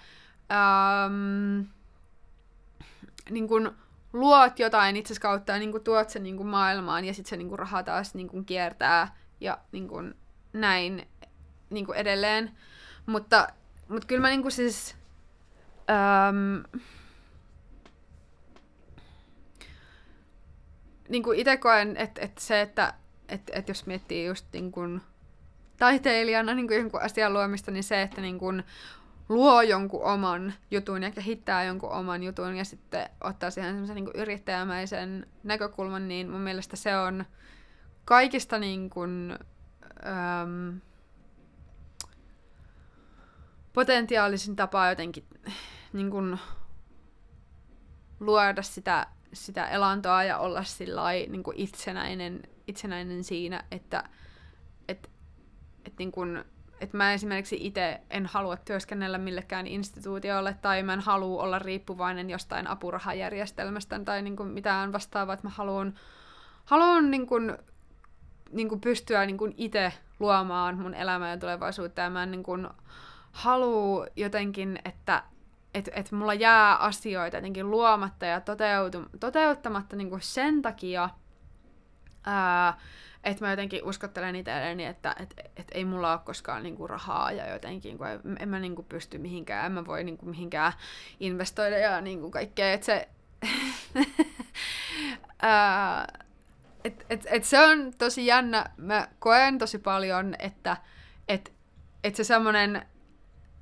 [1.06, 1.66] öm,
[3.30, 3.70] niin kuin
[4.12, 7.36] luot jotain itsesi kautta ja niin kuin tuot sen niin kuin maailmaan ja sitten se
[7.36, 10.14] niin kuin raha taas niin kuin kiertää ja niin kuin
[10.52, 11.08] näin
[11.70, 12.50] niin kuin edelleen.
[13.06, 13.48] Mutta
[13.92, 14.96] mutta kyllä mä niinku siis...
[16.28, 16.80] Öm,
[21.08, 22.94] niinku itse koen, että et se, että
[23.28, 24.80] et, et jos miettii just niinku
[25.76, 28.52] taiteilijana niinku jonkun asian luomista, niin se, että niinku
[29.28, 34.10] luo jonkun oman jutun ja kehittää jonkun oman jutun ja sitten ottaa siihen semmoisen niin
[34.14, 37.24] yrittäjämäisen näkökulman, niin mun mielestä se on
[38.04, 39.38] kaikista niin kuin,
[40.06, 40.80] äm,
[43.72, 45.24] potentiaalisin tapa jotenkin
[45.92, 46.38] niin kuin,
[48.20, 54.04] luoda sitä, sitä elantoa ja olla sillai, niin kuin itsenäinen, itsenäinen siinä, että
[54.88, 55.10] et,
[55.84, 56.44] et, niin kuin,
[56.80, 62.30] et mä esimerkiksi itse en halua työskennellä millekään instituutiolle tai mä en halua olla riippuvainen
[62.30, 65.94] jostain apurahajärjestelmästä tai niin kuin mitään vastaavaa, että mä haluan,
[66.64, 67.58] haluan niin kuin,
[68.50, 72.00] niin kuin pystyä niin itse luomaan mun elämää ja tulevaisuutta.
[72.00, 72.68] Ja mä en niin kuin,
[73.32, 75.22] haluu jotenkin, että
[75.74, 81.10] et, et mulla jää asioita jotenkin luomatta ja toteutu, toteuttamatta niin kuin sen takia,
[83.24, 87.32] että mä jotenkin uskottelen itselleni, että et, et ei mulla ole koskaan niin kuin rahaa
[87.32, 90.30] ja jotenkin, kun en, en mä niin kuin pysty mihinkään, en mä voi niin kuin
[90.30, 90.72] mihinkään
[91.20, 93.08] investoida ja niin kuin kaikkea, että se...
[95.42, 96.08] ää,
[96.84, 98.70] et, et, et se on tosi jännä.
[98.76, 100.76] Mä koen tosi paljon, että
[101.28, 101.52] et,
[102.04, 102.86] et se semmoinen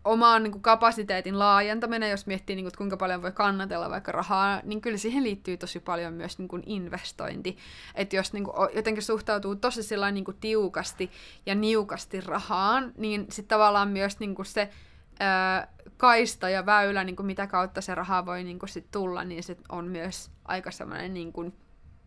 [0.04, 4.60] omaan niin kuin, kapasiteetin laajentaminen, jos miettii, niin kuin, kuinka paljon voi kannatella vaikka rahaa,
[4.64, 7.56] niin kyllä siihen liittyy tosi paljon myös niin kuin, investointi.
[7.94, 11.10] Että jos niin kuin, jotenkin suhtautuu tosi sillä niin kuin, tiukasti
[11.46, 14.70] ja niukasti rahaan, niin sitten tavallaan myös niin kuin, se
[15.20, 19.24] ää, kaista ja väylä, niin kuin, mitä kautta se raha voi niin kuin, sit tulla,
[19.24, 21.54] niin se on myös aika semmoinen niin kuin,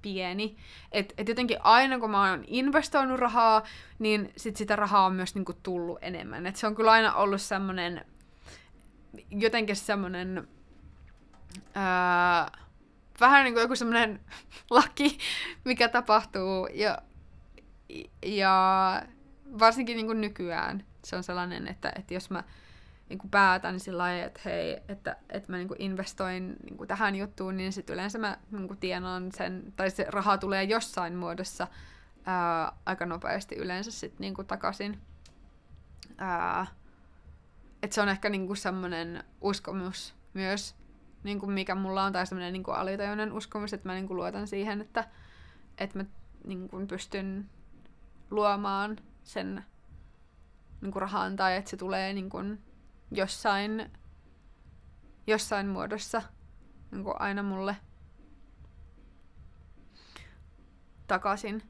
[0.04, 0.58] pieni.
[0.92, 3.64] Että et jotenkin aina kun mä oon investoinut rahaa,
[4.00, 6.46] niin sit sitä rahaa on myös niinku tullut enemmän.
[6.46, 8.06] Et se on kyllä aina ollut semmonen,
[9.30, 10.48] jotenkin semmonen,
[11.76, 12.52] ää,
[13.20, 14.20] vähän niin kuin joku semmonen
[14.70, 15.18] laki,
[15.66, 16.68] mikä tapahtuu.
[16.74, 16.98] Ja,
[18.26, 19.02] ja
[19.60, 22.44] varsinkin niin kuin nykyään se on sellainen, että, että jos mä
[23.10, 26.88] niin kuin päätän sillä lailla, että hei, että, että mä niin kuin investoin niin kuin
[26.88, 31.16] tähän juttuun, niin sitten yleensä mä niin kuin tienaan sen, tai se raha tulee jossain
[31.16, 31.68] muodossa
[32.26, 35.00] ää, aika nopeasti yleensä sitten niin kuin takaisin.
[36.18, 36.66] Ää,
[37.84, 40.76] että se on ehkä niin kuin semmoinen uskomus myös,
[41.24, 44.18] niin kuin mikä mulla on, tai semmoinen niin kuin alitajuinen uskomus, että mä niin kuin
[44.18, 45.08] luotan siihen, että,
[45.78, 46.06] että mä
[46.48, 47.50] niin kuin pystyn
[48.32, 49.66] luomaan sen
[50.82, 52.60] niin kuin rahan, tai että se tulee niin kuin
[53.14, 53.92] jossain,
[55.28, 56.22] jossain muodossa
[56.92, 57.76] niin kuin aina mulle
[61.08, 61.64] takaisin.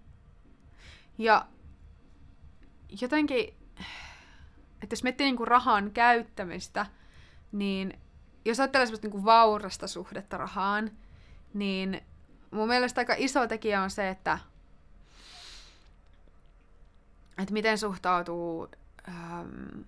[1.17, 1.45] Ja
[3.01, 3.53] jotenkin,
[4.81, 6.85] että jos miettii niin rahan käyttämistä,
[7.51, 7.99] niin
[8.45, 10.91] jos ajattelee semmoista niin vaurasta suhdetta rahaan,
[11.53, 12.01] niin
[12.51, 14.39] mun mielestä aika iso tekijä on se, että,
[17.37, 18.67] että miten suhtautuu
[19.09, 19.81] ähm,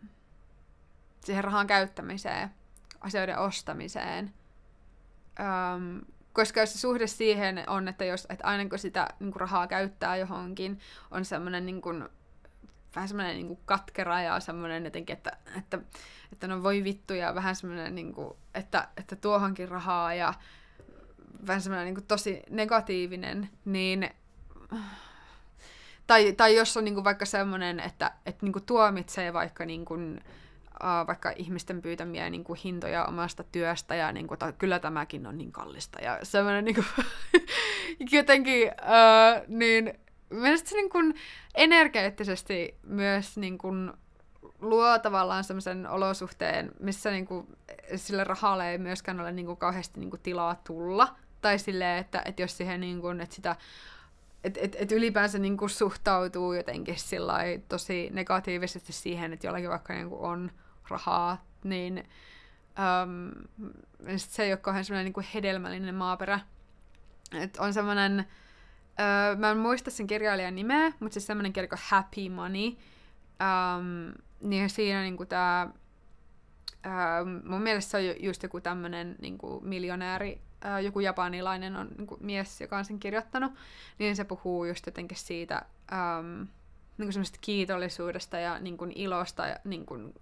[1.25, 2.49] siihen rahan käyttämiseen,
[3.01, 4.33] asioiden ostamiseen.
[5.39, 6.01] Öm,
[6.33, 9.67] koska jos se suhde siihen on, että jos että aina kun sitä niin kuin rahaa
[9.67, 10.79] käyttää johonkin,
[11.11, 12.09] on semmoinen niin kuin,
[12.95, 15.79] vähän semmoinen niin kuin katkera ja semmoinen jotenkin, että, että,
[16.33, 20.33] että no voi vittu ja vähän semmoinen, niin kuin, että, että tuohonkin rahaa ja
[21.47, 24.09] vähän semmoinen niin kuin tosi negatiivinen, niin
[26.07, 29.85] tai, tai jos on niin kuin vaikka semmoinen, että, että niin kuin tuomitsee vaikka niin
[29.85, 30.23] kuin,
[30.83, 35.37] uh, vaikka ihmisten pyytämiä niin kuin, hintoja omasta työstä ja niin kuin, kyllä tämäkin on
[35.37, 36.85] niin kallista ja semmoinen niin kuin,
[38.11, 39.93] jotenkin, öö, niin
[40.29, 41.15] mielestäni se niin kuin
[41.55, 43.93] energeettisesti myös niin kuin
[44.59, 47.47] luo tavallaan semmoisen olosuhteen, missä niin kuin,
[47.95, 51.15] sille rahalle ei myöskään ole niin kuin kauheasti niin kuin tilaa tulla.
[51.41, 53.55] Tai silleen, että, että jos siihen niin kuin, että sitä
[54.43, 56.95] että et, et ylipäänsä niin kuin suhtautuu jotenkin
[57.69, 60.51] tosi negatiivisesti siihen, että jollakin vaikka niin kuin on
[60.89, 62.03] rahaa, niin
[63.03, 63.31] um,
[64.17, 66.39] se ei ole kauhean semmoinen niin hedelmällinen maaperä.
[67.33, 68.19] Et on semmoinen,
[68.89, 74.69] uh, mä en muista sen kirjailijan nimeä, mutta siis semmoinen kirja Happy Money, um, niin
[74.69, 80.41] siinä niin kuin tää, uh, mun mielestä se on just joku tämmöinen niin kuin miljonääri,
[80.65, 83.53] uh, joku japanilainen on niin kuin mies, joka on sen kirjoittanut,
[83.99, 86.47] niin se puhuu just jotenkin siitä um,
[86.97, 90.13] niin kuin kiitollisuudesta ja niin kuin ilosta ja niin kuin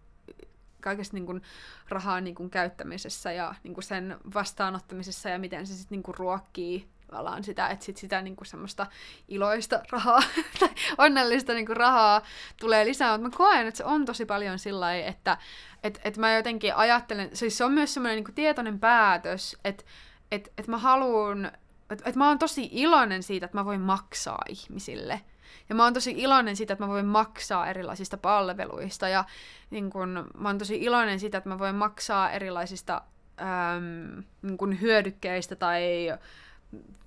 [0.84, 1.42] kaikessa niin kuin,
[1.90, 6.88] rahaa niin kuin, käyttämisessä ja niin kuin sen vastaanottamisessa ja miten se sitten niin ruokkii
[7.08, 8.88] tavallaan sitä, että sit sitä niin kuin semmoista
[9.28, 10.24] iloista rahaa
[10.60, 12.22] tai onnellista niin kuin rahaa
[12.60, 15.38] tulee lisää, mutta mä koen, että se on tosi paljon sillä että
[15.84, 19.84] et, et mä jotenkin ajattelen, siis se on myös semmoinen niin kuin tietoinen päätös, että
[20.32, 21.52] et, et mä haluan,
[21.90, 25.22] että et mä oon tosi iloinen siitä, että mä voin maksaa ihmisille–
[25.70, 29.08] ja mä oon tosi iloinen siitä, että mä voin maksaa erilaisista palveluista.
[29.08, 29.26] Ja
[29.70, 33.02] niin kun, mä oon tosi iloinen siitä, että mä voin maksaa erilaisista
[33.42, 36.08] äm, niin kun hyödykkeistä tai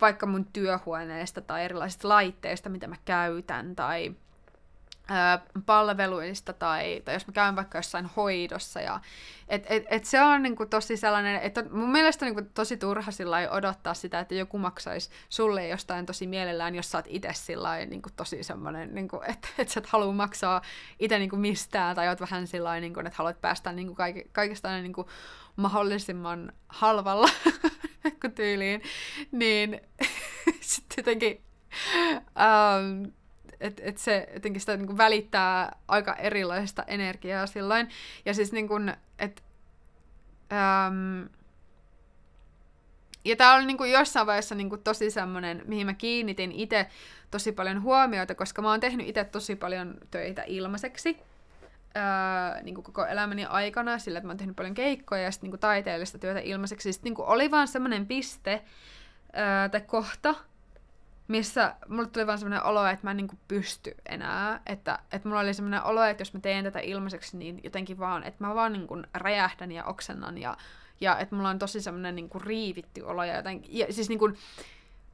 [0.01, 4.15] vaikka mun työhuoneesta tai erilaisista laitteista, mitä mä käytän tai
[5.67, 8.81] palveluista tai, tai jos mä käyn vaikka jossain hoidossa.
[8.81, 9.01] Ja,
[9.49, 13.11] et, et, et se on niinku tosi sellainen, että mun mielestä on niinku tosi turha
[13.51, 17.31] odottaa sitä, että joku maksaisi sulle jostain tosi mielellään, jos sä oot itse
[17.87, 20.63] niinku tosi semmoinen, niinku, että et sä et halua maksaa
[20.99, 25.09] itse niinku mistään tai oot vähän sillä niinku, että haluat päästä niinku kaike, kaikesta niinku
[25.57, 27.29] mahdollisimman halvalla
[28.37, 28.83] tyyliin,
[29.33, 29.81] niin
[30.61, 31.45] sitten jotenkin
[32.19, 33.13] um,
[33.61, 37.89] että et se jotenkin sitä niin kuin välittää aika erilaista energiaa silloin.
[38.25, 39.43] Ja siis niin kuin, että
[40.53, 41.29] äm,
[43.25, 46.87] ja tämä oli niin kuin jossain vaiheessa niin kuin tosi semmoinen, mihin mä kiinnitin itse
[47.31, 51.19] tosi paljon huomiota, koska mä oon tehnyt itse tosi paljon töitä ilmaiseksi
[51.97, 55.43] öö, niin kuin koko elämäni aikana, sillä että mä oon tehnyt paljon keikkoja ja sit,
[55.43, 56.93] niin kuin taiteellista työtä ilmaiseksi.
[56.93, 58.63] Sitten niin kuin oli vaan semmoinen piste
[59.37, 60.35] öö, tai kohta,
[61.29, 64.61] missä mulle tuli vaan semmoinen olo, että mä en niinku pysty enää.
[64.67, 68.25] Että, että mulla oli semmoinen olo, että jos mä teen tätä ilmaiseksi, niin jotenkin vaan,
[68.25, 70.57] että mä vaan niinku räjähdän ja oksennan ja,
[71.01, 74.33] ja että mulla on tosi semmoinen niinku riivitty olo ja jotenkin, ja siis niinku,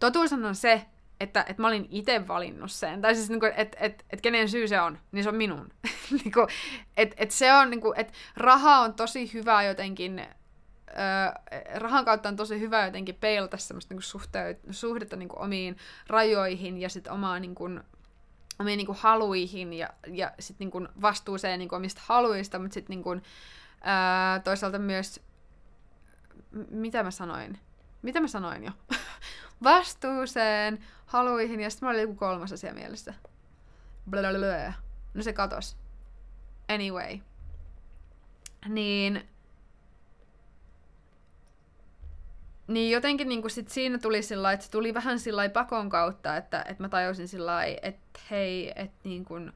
[0.01, 0.87] totuus on se,
[1.21, 3.01] että, että mä olin itse valinnut sen.
[3.03, 5.69] Tai siis, niinku, että et, et kenen syy se on, niin se on minun.
[6.25, 6.47] niinku,
[6.97, 10.27] että et se on, niinku, että raha on tosi hyvä jotenkin
[11.75, 15.77] rahan kautta on tosi hyvä jotenkin peilata semmoista niinku suhte- suhdetta niinku omiin
[16.07, 17.65] rajoihin ja sitten omaan niinku,
[18.59, 23.23] omiin niinku haluihin ja, ja sitten niinku vastuuseen niinku omista haluista, mutta sitten öö,
[24.45, 25.21] toisaalta myös,
[26.71, 27.59] mitä mä sanoin?
[28.03, 28.71] Mitä mä sanoin jo?
[29.63, 33.15] vastuuseen, haluihin ja sitten mulla oli joku kolmas asia mielessä.
[34.11, 34.73] Blablabla.
[35.15, 35.77] No se katos.
[36.69, 37.19] Anyway.
[38.69, 39.29] Niin
[42.73, 46.37] Niin jotenkin niin kuin sit siinä tuli sillä että se tuli vähän sillä pakon kautta,
[46.37, 49.53] että, että mä tajusin sillä että hei, että niin kuin,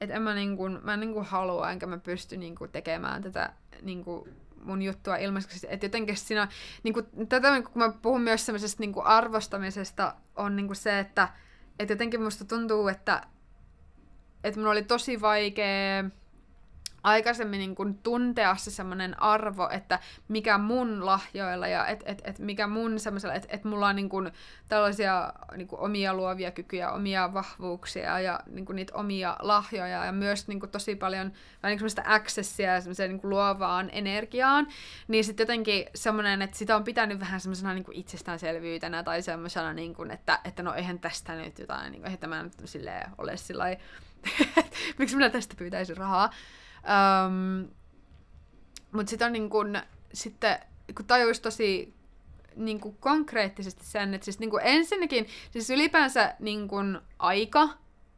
[0.00, 2.70] että en mä, niin kuin, mä en niin kuin halua, enkä mä pysty niin kuin
[2.70, 3.52] tekemään tätä
[3.82, 4.28] niin kuin
[4.62, 5.66] mun juttua ilmaiseksi.
[5.70, 6.48] Että jotenkin siinä,
[6.82, 10.98] niin kuin, tätä kun mä puhun myös semmoisesta niin kuin arvostamisesta, on niin kuin se,
[10.98, 11.28] että,
[11.78, 13.22] että jotenkin musta tuntuu, että,
[14.44, 16.04] että mun oli tosi vaikea
[17.02, 22.38] aikaisemmin niin kuin tuntea se semmoinen arvo, että mikä mun lahjoilla ja et, et, et
[22.38, 24.32] mikä mun semmoisella, että et mulla on niin kuin
[24.68, 30.12] tällaisia niin kuin omia luovia kykyjä, omia vahvuuksia ja niin kuin niitä omia lahjoja ja
[30.12, 31.32] myös niin kuin tosi paljon
[31.62, 34.66] vähän niin semmoista accessia ja semmoiseen niin kuin luovaan energiaan,
[35.08, 39.72] niin sitten jotenkin semmoinen, että sitä on pitänyt vähän semmoisena niin kuin itsestäänselvyytenä tai semmoisena,
[39.72, 43.10] niin kuin, että, että no eihän tästä nyt jotain, niin kuin, eihän tämä nyt silleen
[43.18, 43.64] ole sillä
[44.98, 46.30] miksi minä tästä pyytäisin rahaa.
[46.84, 47.68] Um,
[48.92, 49.78] Mutta sitten on niin kun,
[50.12, 50.58] sitten,
[50.96, 51.94] kun tajuisi tosi
[52.56, 57.68] niin kuin konkreettisesti sen, että siis niin ensinnäkin, siis ylipäänsä niin kuin aika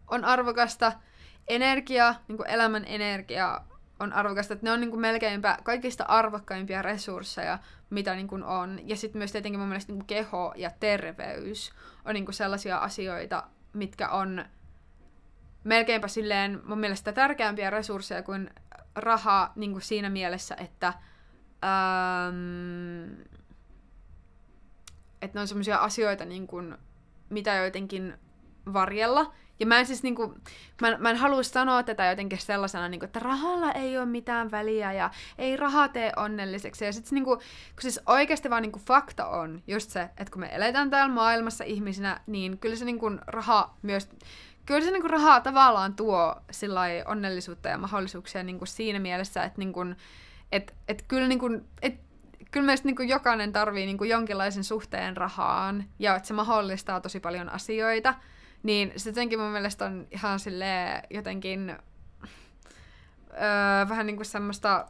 [0.08, 0.92] on arvokasta,
[1.48, 3.60] energia, niin kuin elämän energia
[4.00, 7.58] on arvokasta, että ne on niin kuin melkeinpä kaikista arvokkaimpia resursseja,
[7.90, 8.80] mitä niin kuin on.
[8.84, 11.72] Ja sitten myös tietenkin mun mielestä niin keho ja terveys
[12.04, 13.42] on niin sellaisia asioita,
[13.72, 14.44] mitkä on
[15.64, 18.50] melkeinpä silleen mun mielestä tärkeämpiä resursseja kuin
[18.94, 20.92] raha niin kuin siinä mielessä, että
[21.64, 23.20] ähm,
[25.22, 26.78] että ne on semmoisia asioita, niin kuin,
[27.28, 28.14] mitä jotenkin
[28.72, 29.32] varjella.
[29.60, 30.34] Ja mä en siis niinku,
[30.80, 34.92] mä, mä en halua sanoa tätä jotenkin sellaisena, niinku, että rahalla ei ole mitään väliä
[34.92, 36.84] ja ei raha tee onnelliseksi.
[36.84, 37.42] Ja sit niinku, kun
[37.80, 42.20] siis oikeasti vaan niinku fakta on just se, että kun me eletään täällä maailmassa ihmisinä,
[42.26, 44.08] niin kyllä se niinku raha myös,
[44.70, 46.36] kyllä se niinku raha tavallaan tuo
[47.06, 49.80] onnellisuutta ja mahdollisuuksia niinku siinä mielessä, että niinku,
[50.52, 51.46] et, et kyllä niinku,
[51.82, 51.94] et,
[52.50, 57.48] kyllä meistä niin jokainen tarvii niin jonkinlaisen suhteen rahaan, ja että se mahdollistaa tosi paljon
[57.48, 58.14] asioita,
[58.62, 61.78] niin se jotenkin mun mielestä on ihan silleen jotenkin öö,
[63.88, 64.86] vähän niin kuin semmoista,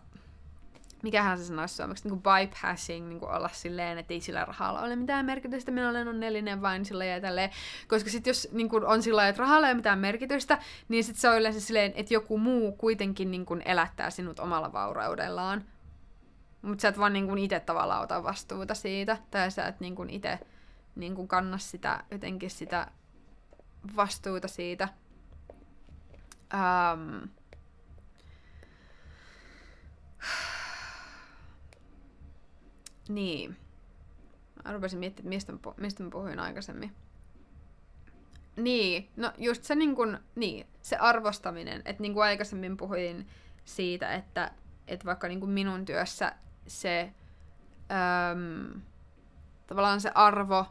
[1.03, 4.81] mikähän se sanoisi suomeksi, niin kuin bypassing, niin kuin olla silleen, että ei sillä rahalla
[4.81, 7.51] ole mitään merkitystä, minä olen onnellinen vain sillä ja tälleen.
[7.89, 11.21] Koska sitten jos niin kuin on sillä että rahalla ei ole mitään merkitystä, niin sitten
[11.21, 15.65] se on yleensä silleen, että joku muu kuitenkin niin kuin elättää sinut omalla vauraudellaan.
[16.63, 20.39] Mutta sä et vaan niin itse tavallaan ota vastuuta siitä, tai sä et niin itse
[20.97, 22.87] niin kanna sitä, jotenkin sitä
[23.97, 24.89] vastuuta siitä.
[26.55, 27.29] Um,
[33.15, 33.57] niin.
[34.65, 36.93] Mä rupesin miettimään, mistä, mistä mä puhuin aikaisemmin.
[38.57, 43.27] Niin, no just se niin kun, niin, se arvostaminen, että niin kuin aikaisemmin puhuin
[43.65, 44.51] siitä, että,
[44.89, 46.33] että vaikka niin kuin minun työssä
[46.67, 47.13] se
[48.33, 48.81] äm,
[49.67, 50.67] tavallaan se arvo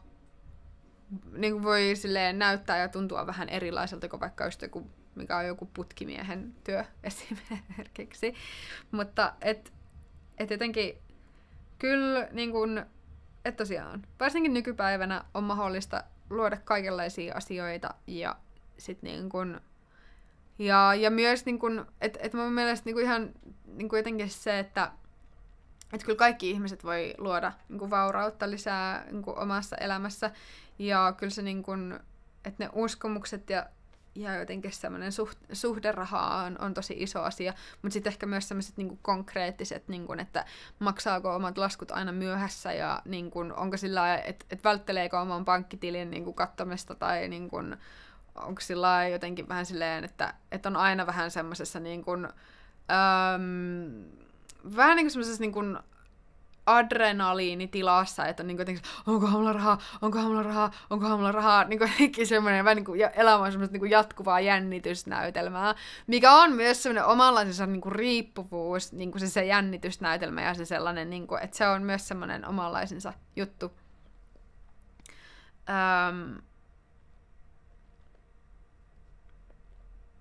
[1.32, 5.48] niin kuin voi silleen näyttää ja tuntua vähän erilaiselta kuin vaikka just joku, mikä on
[5.48, 8.34] joku putkimiehen työ esimerkiksi.
[8.92, 9.74] Mutta et,
[10.38, 11.02] et jotenkin
[11.80, 12.86] kyllä niin kuin,
[13.46, 18.36] että tosiaan, varsinkin nykypäivänä on mahdollista luoda kaikenlaisia asioita ja
[18.78, 19.60] sit niin kuin,
[20.60, 23.32] ja, ja myös niin kuin, että et mun mielestä niin kuin ihan
[23.66, 24.92] niin kuin jotenkin se, että
[25.94, 30.32] että kyllä kaikki ihmiset voi luoda niin kuin vaurautta lisää niin kuin omassa elämässä.
[30.80, 32.00] Ja kyllä se, niin kuin,
[32.46, 33.66] että ne uskomukset ja,
[34.16, 37.54] ja jotenkin semmoinen suht, suhde rahaan on tosi iso asia.
[37.82, 40.46] Mutta sitten ehkä myös sellaiset niin konkreettiset, niin kuin, että
[40.80, 46.12] maksaako omat laskut aina myöhässä ja niin kuin, onko sillä että, että vältteleekö oman pankkitilin
[46.12, 47.78] niin kuin kattomista tai niin kuin,
[48.36, 54.06] onko sillä jotenkin vähän silleen, että, että on aina vähän semmoisessa niin kuin, öm,
[54.76, 55.78] vähän niin kuin semmoisessa niin kuin
[56.78, 61.80] adrenaliinitilassa, että on niin kuin, onkohan mulla rahaa, onkohan mulla rahaa, onkohan mulla rahaa, niin
[61.80, 65.76] kuin semmoinen vähän niin kuin elämä on semmoista niin kuin jatkuvaa jännitysnäytelmää,
[66.08, 70.66] mikä on myös semmoinen omanlaisensa niin kuin riippuvuus, niin kuin se, se jännitysnäytelmä ja se
[70.66, 73.72] sellainen, niin kuin, että se on myös semmoinen omanlaisensa juttu.
[75.70, 76.42] Öm,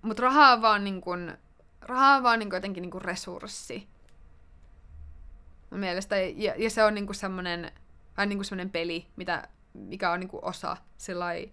[0.01, 1.37] mutta raha on vaan niin kuin,
[1.81, 3.87] raha on vaan niin kuin jotenkin niin kuin resurssi
[5.69, 6.17] mun mielestä.
[6.17, 7.71] Ja, ja se on niinku semmoinen,
[8.25, 11.51] niinku semmoinen peli, mitä, mikä on niinku osa sellai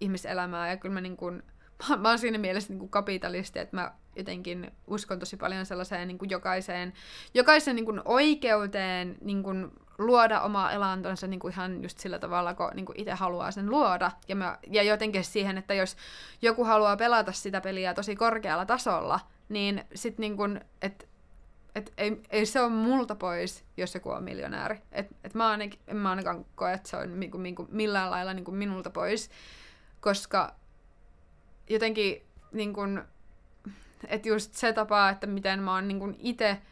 [0.00, 0.70] ihmiselämää.
[0.70, 1.30] Ja kyllä mä, niinku,
[1.88, 6.24] mä, mä oon siinä mielessä niinku kapitalisti, että mä jotenkin uskon tosi paljon sellaiseen niinku
[6.24, 6.92] jokaiseen,
[7.34, 9.50] jokaisen niinku oikeuteen niinku
[9.98, 14.10] luoda omaa elantonsa niinku ihan just sillä tavalla, kun niinku itse haluaa sen luoda.
[14.28, 15.96] Ja, mä, ja jotenkin siihen, että jos
[16.42, 20.42] joku haluaa pelata sitä peliä tosi korkealla tasolla, niin sit niinku,
[20.82, 21.06] että
[21.74, 24.78] et ei, ei se ole multa pois, jos joku on miljonääri.
[24.92, 28.34] Et, et mä ainakin, en mä ainakaan koe, että se on niinku, niinku, millään lailla
[28.34, 29.30] niinku minulta pois,
[30.00, 30.54] koska
[31.70, 32.80] jotenkin niinku,
[34.06, 36.62] että just se tapa, että miten mä oon niinku itse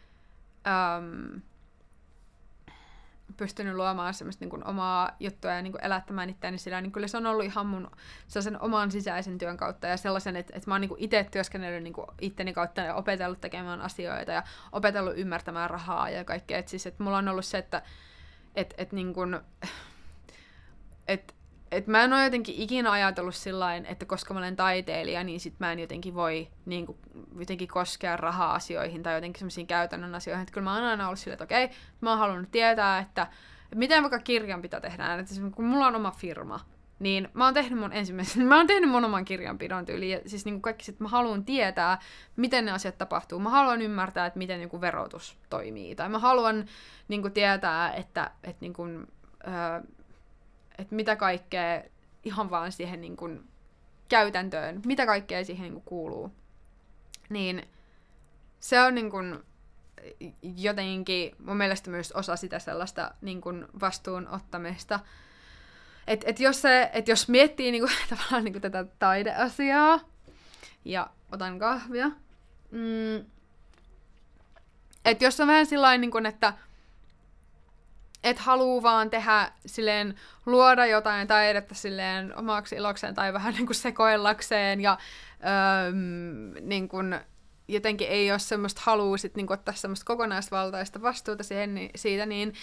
[3.36, 7.08] pystynyt luomaan semmoista niin kuin, omaa juttua ja niin kuin, elättämään itseäni sillä, niin kyllä
[7.08, 7.90] se on ollut ihan mun
[8.28, 11.92] sen oman sisäisen työn kautta ja sellaisen, että, että mä oon niin itse työskennellyt niin
[11.92, 16.58] kuin, itteni kautta ja opetellut tekemään asioita ja opetellut ymmärtämään rahaa ja kaikkea.
[16.58, 17.82] Että siis, että mulla on ollut se, että
[18.54, 19.40] et, et, niin kuin,
[21.08, 21.34] et,
[21.70, 25.54] et mä en ole jotenkin ikinä ajatellut sillä että koska mä olen taiteilija, niin sit
[25.58, 26.98] mä en jotenkin voi niin kuin,
[27.38, 30.42] jotenkin koskea raha-asioihin tai jotenkin semmoisiin käytännön asioihin.
[30.42, 33.22] Että kyllä mä oon aina ollut sillä, että okei, mä oon halunnut tietää, että,
[33.62, 35.20] että miten vaikka kirjanpito tehdään.
[35.20, 36.60] Että kun mulla on oma firma,
[36.98, 40.44] niin mä oon tehnyt mun ensimmäisen, mä oon tehnyt mun oman kirjanpidon tyyliin, ja siis
[40.44, 41.98] niin kuin kaikki sit mä haluan tietää,
[42.36, 43.38] miten ne asiat tapahtuu.
[43.38, 46.64] Mä haluan ymmärtää, että miten niin kuin verotus toimii, tai mä haluan
[47.08, 49.06] niin kuin tietää, että, että niin kuin,
[49.46, 49.80] öö,
[50.78, 51.82] että mitä kaikkea
[52.24, 53.48] ihan vaan siihen niin kuin
[54.08, 56.32] käytäntöön, mitä kaikkea siihen niin kuin kuuluu.
[57.28, 57.68] Niin
[58.60, 59.38] se on niin kuin
[60.42, 65.00] jotenkin mun mielestä myös osa sitä sellaista niin kuin vastuun ottamista.
[66.06, 70.00] Et, et jos, se, et jos miettii niin kuin, tavallaan niin kuin tätä taideasiaa,
[70.84, 72.10] ja otan kahvia,
[72.70, 73.24] mm,
[75.04, 76.52] että jos on vähän sillain, niin kuin, että
[78.24, 80.14] et haluu vaan tehdä silleen,
[80.46, 84.98] luoda jotain taidetta silleen omaksi ilokseen tai vähän niin kuin sekoillakseen ja
[85.44, 85.92] öö,
[86.60, 87.20] niin kuin,
[87.68, 92.54] jotenkin ei ole semmoista halua sit, kuin, ottaa semmoista kokonaisvaltaista vastuuta siihen, niin, siitä, niin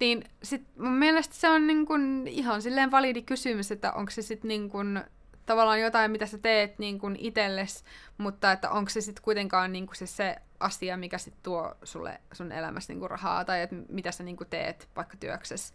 [0.00, 4.22] niin sit mun mielestä se on niin kun ihan silleen validi kysymys, että onko se
[4.22, 5.00] sitten kun
[5.46, 7.84] tavallaan jotain, mitä sä teet niin kun itelles,
[8.18, 12.52] mutta että onko se sitten kuitenkaan niin se, se asia, mikä sit tuo sulle sun
[12.52, 15.74] elämässä niin rahaa, tai että mitä sä niin teet vaikka työksessä.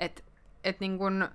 [0.00, 0.22] Että
[0.64, 1.28] et niin kun,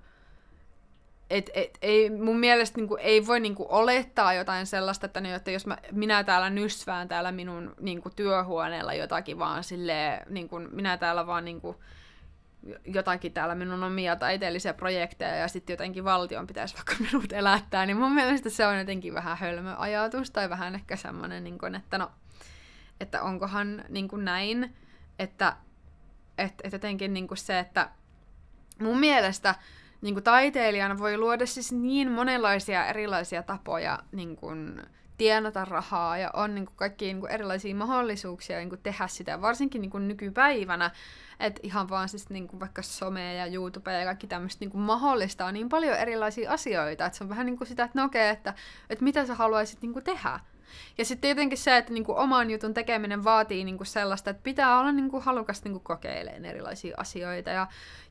[1.30, 5.20] et, et, ei, mun mielestä niin kuin, ei voi niin kuin, olettaa jotain sellaista, että,
[5.20, 10.26] niin, että jos mä, minä täällä nysvään täällä minun niin kuin, työhuoneella jotakin vaan silleen,
[10.28, 11.76] niin kuin, minä täällä vaan niin kuin,
[12.84, 17.96] jotakin täällä minun omia taiteellisia projekteja ja sitten jotenkin valtion pitäisi vaikka minut elättää, niin
[17.96, 21.98] mun mielestä se on jotenkin vähän hölmö ajatus tai vähän ehkä semmoinen, niin kuin, että
[21.98, 22.10] no,
[23.00, 24.76] että onkohan niin kuin näin,
[25.18, 25.56] että
[26.38, 27.90] et, et jotenkin niin kuin se, että
[28.78, 29.54] mun mielestä
[30.00, 34.82] niin kuin taiteilijana voi luoda siis niin monenlaisia erilaisia tapoja niin kuin,
[35.22, 39.40] tienata rahaa ja on niin kuin, kaikki niin kuin, erilaisia mahdollisuuksia niin kuin, tehdä sitä,
[39.40, 40.90] varsinkin niin kuin, nykypäivänä.
[41.40, 44.82] Että ihan vaan siis niin kuin, vaikka some ja YouTube ja kaikki tämmöistä niin kuin,
[44.82, 48.22] mahdollistaa niin paljon erilaisia asioita, että se on vähän niin kuin sitä, että no okei,
[48.30, 48.54] okay, että,
[48.90, 50.40] että mitä sä haluaisit niin kuin, tehdä.
[50.98, 54.92] Ja sitten tietenkin se, että niinku oman jutun tekeminen vaatii niinku sellaista, että pitää olla
[54.92, 57.66] niinku halukas niinku kokeilemaan erilaisia asioita ja,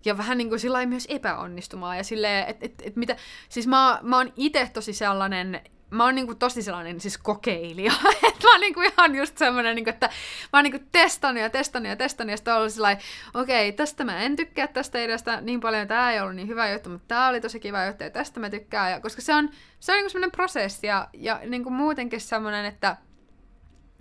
[0.05, 1.97] ja vähän niinku sillä myös epäonnistumaan.
[1.97, 3.15] Ja silleen, että et, et mitä,
[3.49, 5.61] siis mä, mä oon itse tosi sellainen
[5.91, 7.93] mä oon niinku tosi sellainen siis kokeilija.
[8.27, 10.09] että mä oon niinku ihan just semmoinen, niinku, että
[10.53, 14.03] mä oon niinku testannut ja testannut ja testannut ja sitten ollut sellainen, okei, okay, tästä
[14.03, 17.27] mä en tykkää tästä ideasta niin paljon, tää ei ollut niin hyvä juttu, mutta tää
[17.27, 18.91] oli tosi kiva juttu ja tästä mä tykkään.
[18.91, 22.97] Ja, koska se on, se on niinku semmoinen prosessi ja, ja niinku muutenkin semmoinen, että,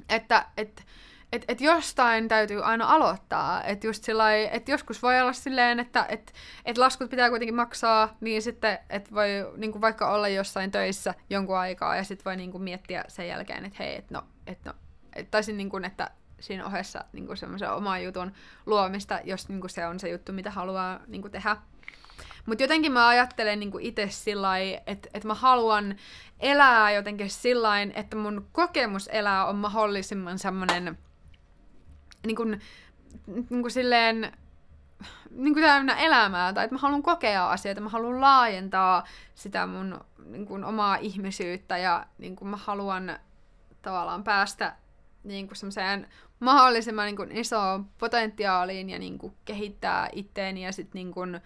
[0.08, 0.82] että, että että
[1.48, 3.64] et jostain täytyy aina aloittaa.
[3.64, 6.32] Että just sillai, et joskus voi olla silleen, että et,
[6.64, 11.58] et laskut pitää kuitenkin maksaa, niin sitten et voi niinku vaikka olla jossain töissä jonkun
[11.58, 14.72] aikaa ja sitten voi niinku miettiä sen jälkeen, että hei, että no, et no
[15.16, 16.10] et taisin niinku, että
[16.40, 18.32] siinä ohessa niinku semmoisen oman jutun
[18.66, 21.56] luomista, jos niinku se on se juttu, mitä haluaa niinku tehdä.
[22.46, 25.96] Mutta jotenkin mä ajattelen niinku itse sillä että et mä haluan
[26.40, 30.98] elää jotenkin sillä että mun kokemus elää on mahdollisimman semmoinen
[32.26, 32.60] niin kuin,
[33.26, 34.32] niin kuin silleen,
[35.30, 39.04] niin kuin täynnä elämää, tai että mä haluan kokea asioita, mä haluan laajentaa
[39.34, 43.18] sitä mun niin kuin, omaa ihmisyyttä, ja niin kuin mä haluan
[43.82, 44.76] tavallaan päästä
[45.24, 46.08] niin kuin semmoiseen
[46.40, 51.40] mahdollisimman niin kuin, isoon potentiaaliin ja niin kuin, kehittää itteeni ja sitten niin kuin,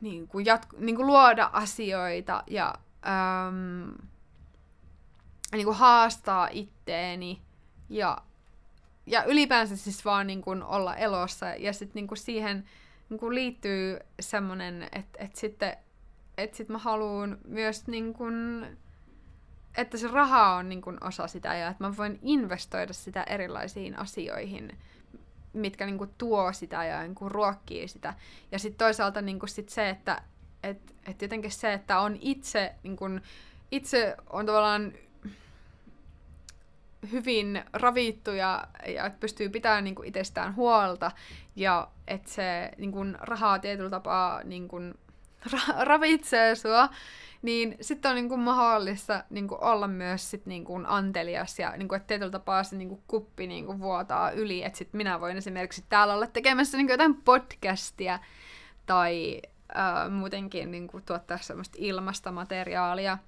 [0.00, 2.74] niin kuin, jatku, niin kuin luoda asioita ja
[3.48, 3.94] äm,
[5.52, 7.42] niin kuin haastaa itteeni
[7.94, 8.18] ja,
[9.06, 11.46] ja ylipäänsä siis vaan niin kuin olla elossa.
[11.46, 12.64] Ja sitten niin kuin siihen
[13.08, 15.76] niin kuin liittyy semmoinen, että, että sitten
[16.38, 18.66] että sit mä haluan myös niin kuin,
[19.76, 23.98] että se raha on niin kuin osa sitä ja että mä voin investoida sitä erilaisiin
[23.98, 24.78] asioihin,
[25.52, 28.14] mitkä niin kuin tuo sitä ja niin kuin ruokkii sitä.
[28.52, 30.22] Ja sitten toisaalta niin kuin sit se, että
[30.62, 33.22] et, et jotenkin se, että on itse, niin kuin,
[33.70, 34.92] itse on tavallaan
[37.12, 41.10] hyvin ravittu ja, ja että pystyy pitämään niin kuin itsestään huolta
[41.56, 44.94] ja että se niin kuin, rahaa tietyllä tapaa niin kuin,
[45.48, 46.88] ra- ravitsee sua,
[47.42, 51.76] niin sitten on niin kuin, mahdollista niin kuin, olla myös sit, niin kuin, antelias ja
[51.76, 54.98] niin kuin, että tietyllä tapaa se niin kuin, kuppi niin kuin, vuotaa yli, että sitten
[54.98, 58.18] minä voin esimerkiksi täällä olla tekemässä niin kuin, jotain podcastia
[58.86, 59.42] tai
[59.74, 63.18] ää, muutenkin niin kuin, tuottaa semmoista ilmasta materiaalia,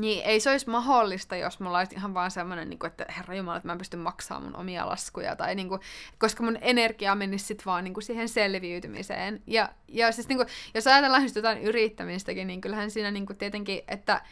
[0.00, 3.34] niin ei se olisi mahdollista, jos mulla olisi ihan vaan semmoinen, niin kuin, että herra
[3.34, 5.80] Jumala, että mä en pysty maksamaan mun omia laskuja, tai niin kuin,
[6.18, 9.42] koska mun energia menisi sitten vaan niin kuin, siihen selviytymiseen.
[9.46, 13.36] Ja, ja siis niin kuin, jos ajatellaan just jotain yrittämistäkin, niin kyllähän siinä niin kuin,
[13.36, 14.22] tietenkin, että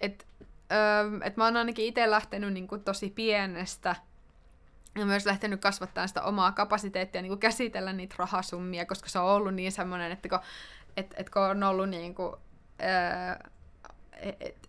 [0.00, 0.26] et,
[0.72, 3.96] öö, et mä oon ainakin itse lähtenyt niin kuin, tosi pienestä,
[4.98, 9.24] ja myös lähtenyt kasvattaa sitä omaa kapasiteettia niin kuin käsitellä niitä rahasummia, koska se on
[9.24, 10.38] ollut niin semmoinen, että kun,
[10.96, 12.34] et, et kun on ollut niin kuin,
[12.80, 13.50] öö,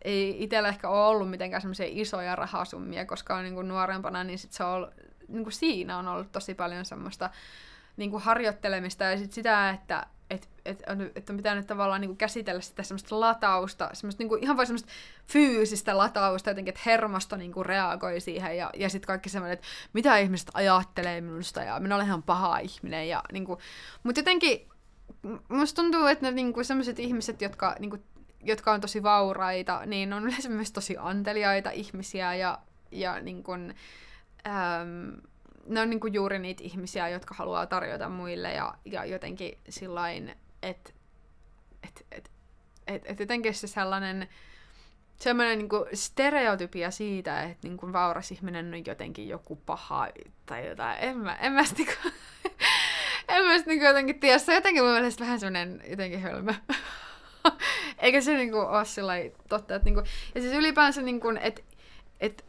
[0.02, 4.40] ei itsellä ehkä ole ollut mitenkään semmoisia isoja rahasummia, koska on niin kuin nuorempana, niin
[4.40, 4.90] sit se on ollut,
[5.28, 7.30] niin kuin siinä on ollut tosi paljon semmoista
[7.98, 9.04] niin kuin harjoittelemista.
[9.04, 12.84] Ja sit sitä, että et, et, on, et on pitänyt tavallaan niin kuin käsitellä sitä
[12.84, 14.92] semmoista latausta, semmoista niin kuin, ihan vain semmoista
[15.28, 18.58] fyysistä latausta jotenkin, että hermosto niin kuin reagoi siihen.
[18.58, 22.58] Ja, ja sitten kaikki semmoinen, että mitä ihmiset ajattelee minusta ja minä olen ihan paha
[22.58, 23.60] ihminen ja niin kuin,
[24.04, 24.68] mutta jotenkin
[25.50, 28.04] musta tuntuu, että ne niin kuin sellaiset ihmiset, jotka niin kuin,
[28.44, 32.60] jotka on tosi vauraita, niin on yleensä myös tosi anteliaita ihmisiä ja,
[32.92, 33.74] ja niin kun,
[34.48, 35.22] äm,
[35.68, 40.92] ne on niinku juuri niitä ihmisiä, jotka haluaa tarjota muille ja, ja jotenkin sillain, että
[41.84, 42.32] et, et,
[42.88, 44.28] et, et jotenkin se sellainen
[45.20, 50.08] semmoinen niinku stereotypia siitä, että niinku vauras ihminen on jotenkin joku paha
[50.46, 50.98] tai jotain.
[51.00, 51.94] En mä, en mä sit niinku,
[53.30, 54.38] en mä sit niinku jotenkin tiedä.
[54.38, 56.54] Se on jotenkin mun mielestä vähän semmoinen jotenkin hölmö.
[58.02, 59.14] Eikä se niinku ole sillä
[59.50, 59.76] totta.
[59.76, 60.04] Että niinku,
[60.36, 61.62] ja siis ylipäänsä, niinku, että
[62.20, 62.46] et,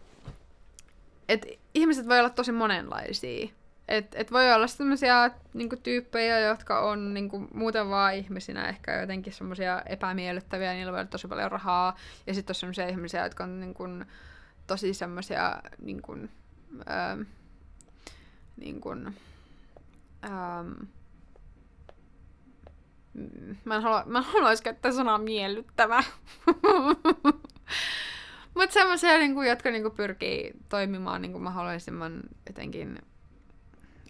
[1.28, 3.48] et ihmiset voi olla tosi monenlaisia.
[3.88, 9.32] Et, et voi olla sellaisia niinku, tyyppejä, jotka on niinku, muuten vaan ihmisinä ehkä jotenkin
[9.32, 11.96] semmoisia epämiellyttäviä, niillä voi olla tosi paljon rahaa.
[12.26, 13.84] Ja sitten on sellaisia ihmisiä, jotka on niinku,
[14.66, 16.16] tosi semmoisia niinku,
[16.90, 17.20] ähm,
[18.56, 18.90] niinku,
[20.24, 20.72] ähm,
[23.64, 26.04] mä en, halua, mä en haluaisi käyttää sanaa miellyttävä.
[28.54, 32.98] Mutta semmoisia, niinku, jotka niinku, pyrkii toimimaan niinku, mahdollisimman jotenkin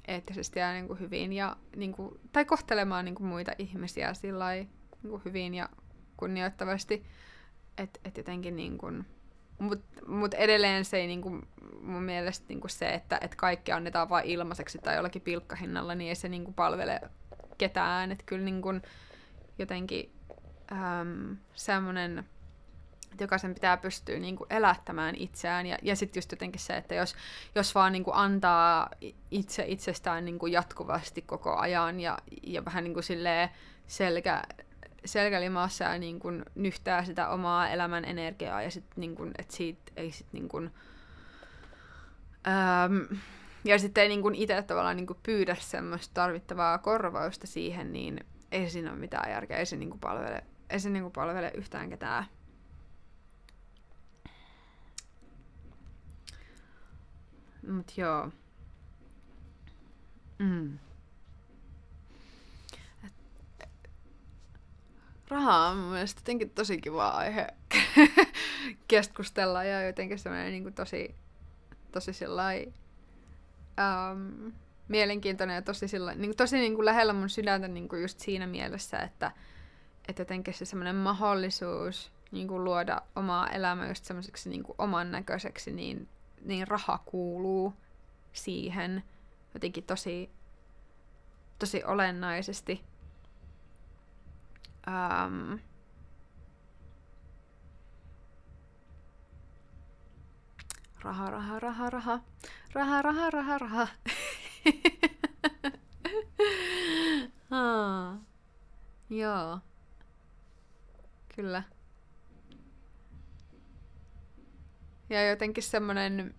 [0.08, 4.52] eettisesti ja niin kuin hyvin ja niin kuin, tai kohtelemaan niin kuin muita ihmisiä sillä
[4.52, 4.70] niin
[5.10, 5.68] kuin hyvin ja
[6.16, 7.04] kunnioittavasti.
[7.78, 9.06] Että et jotenkin niin kuin,
[10.06, 11.48] mut, edelleen se ei niin kuin,
[11.80, 16.08] mun mielestä niin kuin se, että et kaikki annetaan vain ilmaiseksi tai jollakin pilkkahinnalla, niin
[16.08, 17.00] ei se niin kuin palvele
[17.58, 18.12] ketään.
[18.12, 18.82] Että kyllä niin kuin,
[19.58, 20.12] jotenkin
[20.72, 22.24] äm, semmoinen
[23.14, 25.66] että jokaisen pitää pystyä niin kuin elättämään itseään.
[25.66, 27.14] Ja, ja sitten just jotenkin se, että jos,
[27.54, 28.90] jos vaan niin kuin antaa
[29.30, 33.04] itse itsestään niin kuin jatkuvasti koko ajan ja, ja vähän niin kuin
[33.86, 34.42] selkä,
[35.04, 39.92] selkälimassa ja niin kuin nyhtää sitä omaa elämän energiaa ja sitten niin kuin, että siitä
[39.96, 40.70] ei sitten niin kuin,
[42.46, 43.18] äm,
[43.64, 48.24] ja sitten ei niin kuin itse tavallaan niin kuin pyydä semmoista tarvittavaa korvausta siihen, niin
[48.52, 51.52] ei siinä ole mitään järkeä, ei se niin kuin palvele, ei se niin kuin palvele
[51.54, 52.26] yhtään ketään.
[57.68, 58.30] Mut joo.
[60.38, 60.78] Mm.
[65.28, 67.46] Raha on mun mielestä jotenkin tosi kiva aihe
[68.88, 71.14] keskustella ja jotenkin semmoinen niin tosi,
[71.92, 72.74] tosi sellainen
[73.78, 74.52] um,
[74.88, 78.46] mielenkiintoinen ja tosi, sellainen, niin tosi niin kuin lähellä mun sydäntä niin kuin just siinä
[78.46, 79.32] mielessä, että,
[80.08, 85.10] että jotenkin se semmoinen mahdollisuus niin kuin luoda omaa elämää just semmoiseksi niin kuin oman
[85.10, 86.08] näköiseksi, niin
[86.44, 87.74] niin raha kuuluu
[88.32, 89.04] siihen
[89.54, 90.30] jotenkin tosi,
[91.58, 92.84] tosi olennaisesti.
[94.88, 95.58] Um,
[101.04, 102.20] raha, raha, raha, raha,
[102.74, 103.88] raha, raha, raha, raha.
[107.50, 108.18] ah.
[109.10, 109.60] Joo.
[111.36, 111.62] Kyllä.
[115.10, 116.34] Ja jotenkin semmoinen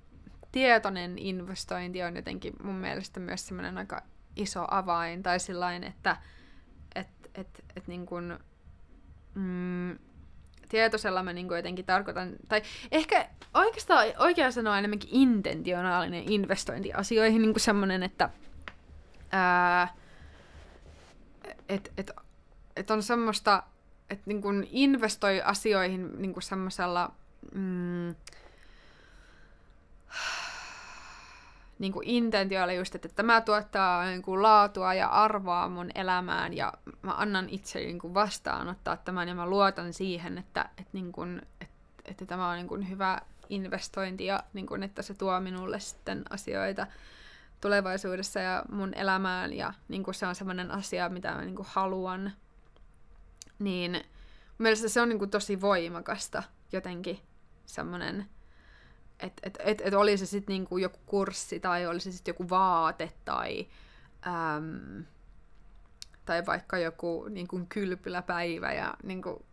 [0.51, 4.03] tietoinen investointi on jotenkin mun mielestä myös semmoinen aika
[4.35, 5.23] iso avain.
[5.23, 6.17] Tai sillain, että
[6.95, 8.39] et, et, et niin kun,
[9.35, 9.99] mm,
[10.69, 12.61] tietoisella mä niin jotenkin tarkoitan, tai
[12.91, 18.29] ehkä oikeastaan oikea sanoa enemmänkin intentionaalinen investointi asioihin, niin semmoinen, että
[19.31, 19.95] ää,
[21.69, 22.11] et, et,
[22.75, 23.63] et on semmoista,
[24.09, 27.11] että niin investoi asioihin niin semmoisella
[27.53, 28.15] mm,
[31.79, 36.73] niin kuin intentioilla just, että tämä tuottaa niin kuin laatua ja arvoa mun elämään ja
[37.01, 41.41] mä annan itse niin kuin vastaanottaa tämän ja mä luotan siihen, että, että, niin kuin,
[41.61, 45.79] että, että tämä on niin kuin hyvä investointi ja niin kuin, että se tuo minulle
[45.79, 46.87] sitten asioita
[47.61, 51.67] tulevaisuudessa ja mun elämään ja niin kuin se on sellainen asia, mitä mä niin kuin
[51.69, 52.31] haluan,
[53.59, 54.03] niin
[54.57, 57.19] mielestäni se on niin kuin tosi voimakasta jotenkin
[57.65, 58.25] semmoinen
[59.19, 62.49] että et, et, et oli se sitten niinku joku kurssi tai oli se sitten joku
[62.49, 63.67] vaate tai,
[64.27, 65.05] äm,
[66.25, 69.45] tai vaikka joku niinku kylpyläpäivä ja, niinku,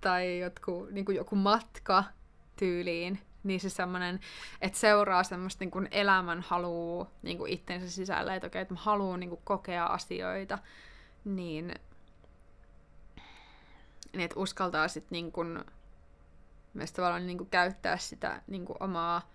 [0.00, 2.04] tai jotku, niinku joku matka
[2.56, 4.20] tyyliin, niin se semmoinen,
[4.60, 9.40] että seuraa semmoista niinku elämän haluu niinku itsensä sisällä, että okei, että mä haluan niinku
[9.44, 10.58] kokea asioita,
[11.24, 11.74] niin,
[14.12, 15.44] niin että uskaltaa sitten niinku
[16.74, 19.30] myös tavallaan niin kuin käyttää sitä niin kuin omaa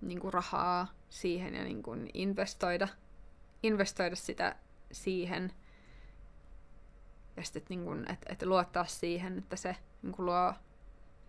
[0.00, 2.88] niin kuin rahaa siihen ja niin kuin investoida,
[3.62, 4.56] investoida sitä
[4.92, 5.52] siihen.
[7.36, 10.54] Ja sitten, niin kuin, että, että luottaa siihen, että se niin kuin luo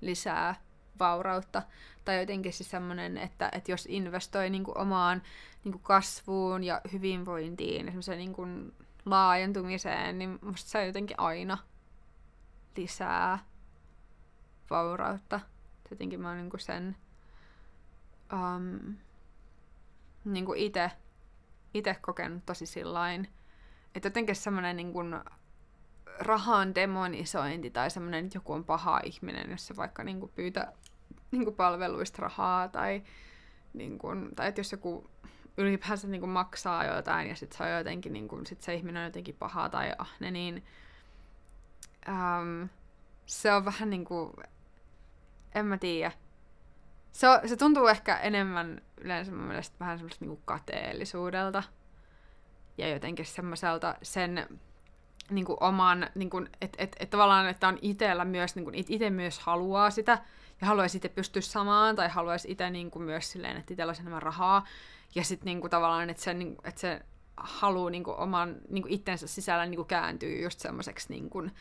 [0.02, 0.56] lisää
[1.00, 1.62] vaurautta.
[2.06, 5.24] Tai jotenkin siis semmoinen, että, että jos investoi niin kuin omaan
[5.64, 8.74] niin kuin kasvuun ja hyvinvointiin ja niin kuin
[9.06, 11.58] laajentumiseen, niin musta se jotenkin aina
[12.78, 13.40] lisää
[14.70, 15.40] vaurautta.
[15.92, 16.96] Jotenkin mä oon niinku sen...
[18.34, 18.96] Um,
[20.26, 20.92] niin kuin ite,
[21.74, 23.28] ite kokenut tosi sillain,
[23.96, 25.16] että jotenkin semmoinen niin kuin
[26.20, 30.74] rahan demonisointi tai semmoinen, että joku on paha ihminen, jos se vaikka niin kuin pyytää
[31.32, 33.04] niin kuin palveluista rahaa tai,
[33.74, 35.10] niin kuin, tai että jos joku
[35.58, 39.06] ylipäänsä niin kuin maksaa jotain ja sitten se on niin kuin, sit se ihminen on
[39.06, 40.64] jotenkin paha tai ahne, niin
[42.08, 42.70] äm,
[43.26, 44.34] se on vähän niin kuin,
[45.56, 46.12] en mä tiedä.
[47.12, 51.64] Se, on, se tuntuu ehkä enemmän yleensä mun mielestä vähän semmoista niin kateellisuudelta
[52.78, 54.60] ja jotenkin semmoiselta sen
[55.30, 58.76] niin kuin oman, niin kuin, että et, et tavallaan, että on itsellä myös, niin kuin,
[58.76, 60.18] itse myös haluaa sitä,
[60.62, 64.02] ja haluaisi itse pystyä samaan, tai haluaisi itse niin kuin, myös silleen, että itsellä olisi
[64.02, 64.66] enemmän rahaa,
[65.16, 67.02] ja sitten niin tavallaan, että se, niin, että se
[67.38, 71.52] haluaa niin kuin, oman niin kuin itsensä sisällä niin kuin, kääntyy just semmoiseksi niin kuin,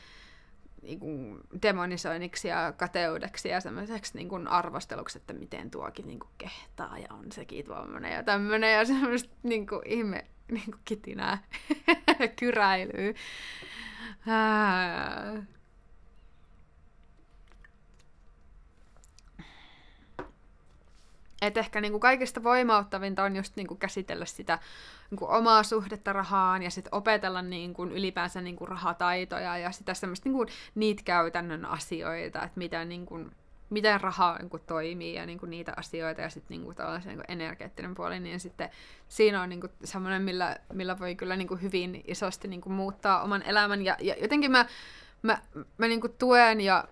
[0.83, 6.31] niin kuin, demonisoinniksi ja kateudeksi ja semmoiseksi niin kuin, arvosteluksi, että miten tuokin niin kuin,
[6.39, 11.39] kehtaa ja on sekin tuommoinen ja tämmöinen ja semmoista niin kuin, ihme niin kuin, kitinää
[12.39, 13.15] kyräilyä.
[21.43, 24.59] Et ehkä niinku kaikista voimauttavinta on just niinku käsitellä sitä
[25.11, 30.47] niinku omaa suhdetta rahaan ja sitten opetella niinku ylipäänsä niinku rahataitoja ja sitä semmoista niinku
[30.75, 33.21] niitä käytännön asioita, että mitä niinku,
[33.71, 38.21] miten raha niinku toimii ja niinku niitä asioita ja sitten niinku tällaisen niinku energeettinen puoli,
[38.21, 38.71] niin sitten
[39.09, 43.85] siinä on niinku semmoinen, millä, millä voi kyllä niinku hyvin isosti niinku muuttaa oman elämän.
[43.85, 44.67] Ja, ja jotenkin mä,
[45.23, 45.39] mä,
[45.79, 46.85] mä niinku tuen ja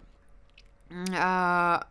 [1.12, 1.86] ää,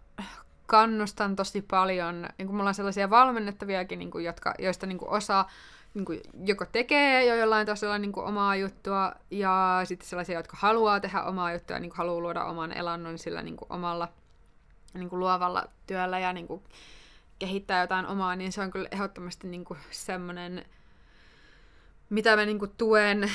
[0.70, 5.09] kannustan tosi paljon, niin kuin mulla on sellaisia valmennettaviakin, niin kuin, jotka, joista niin kuin
[5.09, 5.45] osa
[5.93, 10.57] niin kuin, joko tekee jo jollain tasolla niin kuin, omaa juttua, ja sitten sellaisia, jotka
[10.59, 14.07] haluaa tehdä omaa juttua, ja niin kuin, haluaa luoda oman elannon sillä niin kuin, omalla
[14.93, 16.63] niin kuin, luovalla työllä ja niin kuin,
[17.39, 20.65] kehittää jotain omaa, niin se on kyllä ehdottomasti niin kuin, semmoinen,
[22.09, 23.32] mitä mä niin kuin, tuen.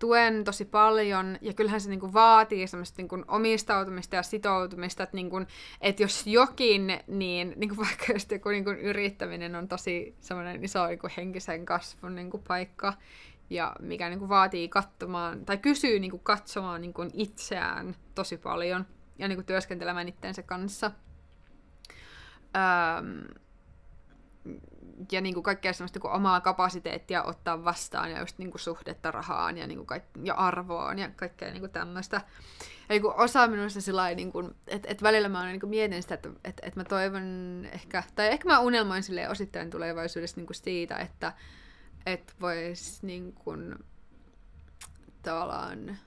[0.00, 5.40] Tuen tosi paljon, ja kyllähän se niinku vaatii semmoista niinku omistautumista ja sitoutumista, että, niinku,
[5.80, 11.08] että jos jokin, niin niinku vaikka jos joku niinku yrittäminen on tosi semmoinen iso niinku
[11.16, 12.92] henkisen kasvun niinku paikka,
[13.50, 18.86] ja mikä niinku vaatii katsomaan, tai kysyy niinku katsomaan niinku itseään tosi paljon,
[19.18, 20.90] ja niinku työskentelemään itteensä kanssa.
[22.98, 23.24] Öm,
[25.12, 28.60] ja niin kuin kaikkea semmoista niin kuin omaa kapasiteettia ottaa vastaan ja just niin kuin
[28.60, 32.16] suhdetta rahaan ja, niin kuin kaik- ja arvoon ja kaikkea niin kuin tämmöistä.
[32.16, 32.22] Ja
[32.88, 36.14] niin kuin osa minusta sillä niin kuin, että, että välillä mä niin kuin mietin sitä,
[36.14, 37.22] että, että, että mä toivon
[37.72, 41.32] ehkä, tai ehkä mä unelmoin sille osittain tulevaisuudessa niin kuin siitä, että,
[42.06, 43.74] että vois niin kuin,
[45.22, 45.98] tavallaan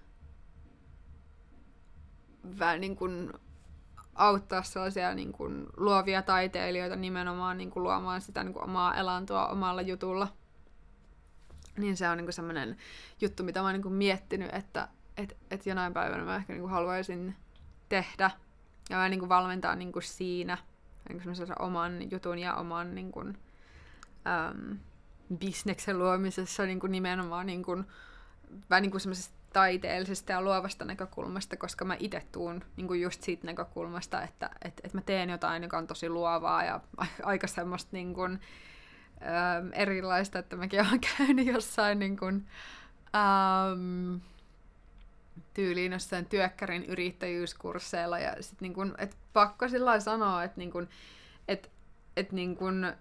[2.60, 3.34] vähän niin kuin
[4.16, 9.48] auttaa sellaisia niin kuin, luovia taiteilijoita nimenomaan niin kuin, luomaan sitä niin kuin, omaa elantoa
[9.48, 10.28] omalla jutulla.
[11.78, 12.78] Niin se on niin semmoinen
[13.22, 14.88] juttu, mitä mä oon niin miettinyt, että
[15.18, 17.36] et, et jonain päivänä mä ehkä niin kuin, haluaisin
[17.90, 18.32] tehdä.
[18.90, 20.58] Ja mä niin kuin, valmentaa niin kuin, siinä
[21.10, 23.38] niin kuin, oman jutun ja oman niin kuin,
[24.28, 24.80] äm,
[25.38, 27.86] bisneksen luomisessa niin kuin, nimenomaan niin kuin,
[28.70, 29.02] vähän niin kuin
[29.54, 34.82] taiteellisesta ja luovasta näkökulmasta, koska mä itse tuun niin kuin just siitä näkökulmasta, että et,
[34.84, 36.80] et mä teen jotain, joka on tosi luovaa ja
[37.24, 38.40] aika semmoista niin kuin,
[39.22, 42.48] ähm, erilaista, että mäkin olen käynyt jossain niin kuin,
[43.16, 44.16] ähm,
[45.54, 50.90] tyyliin jossain työkkärin yrittäjyyskursseilla ja sit niin kuin, et pakko sillä sanoa, että niin kuin,
[51.48, 51.72] et,
[52.18, 52.94] et niin kuin,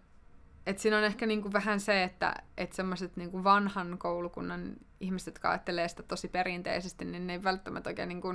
[0.66, 5.50] et siinä on ehkä niinku vähän se, että et semmoiset niinku vanhan koulukunnan ihmiset, jotka
[5.50, 8.34] ajattelee sitä tosi perinteisesti, niin ne ei välttämättä oikein, niinku,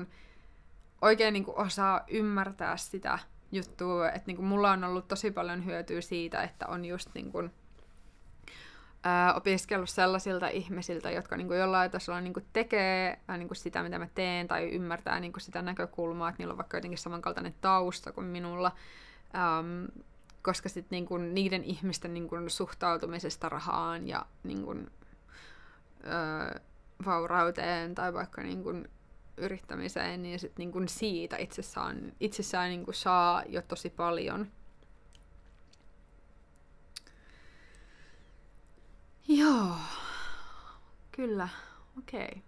[1.01, 3.19] oikein niinku osaa ymmärtää sitä
[3.51, 4.09] juttua.
[4.09, 7.49] Että niinku mulla on ollut tosi paljon hyötyä siitä, että on just niinku,
[9.03, 14.07] ää, opiskellut sellaisilta ihmisiltä, jotka niinku jollain tasolla niinku tekee ää, niinku sitä, mitä mä
[14.15, 18.71] teen, tai ymmärtää niinku sitä näkökulmaa, että niillä on vaikka jotenkin samankaltainen tausta kuin minulla.
[19.35, 19.85] Ähm,
[20.41, 24.75] koska sit niinku niiden ihmisten niinku suhtautumisesta rahaan ja niinku,
[26.05, 26.59] öö,
[27.05, 28.69] vaurauteen tai vaikka niinku
[29.37, 34.51] yrittämiseen, niin sit niinku siitä itsessään, itsessään niinku saa jo tosi paljon.
[39.27, 39.75] Joo,
[41.11, 41.49] kyllä,
[41.97, 42.25] okei.
[42.25, 42.41] Okay.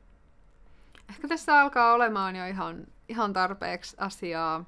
[1.10, 4.66] Ehkä tässä alkaa olemaan jo ihan, ihan tarpeeksi asiaa.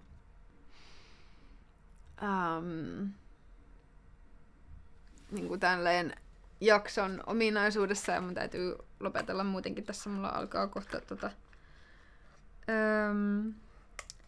[2.22, 3.12] Um,
[5.32, 6.14] niin kuin tälleen
[6.62, 10.10] jakson ominaisuudessa ja mun täytyy lopetella muutenkin tässä.
[10.10, 11.32] Mulla alkaa kohta tota,
[12.70, 13.54] öm,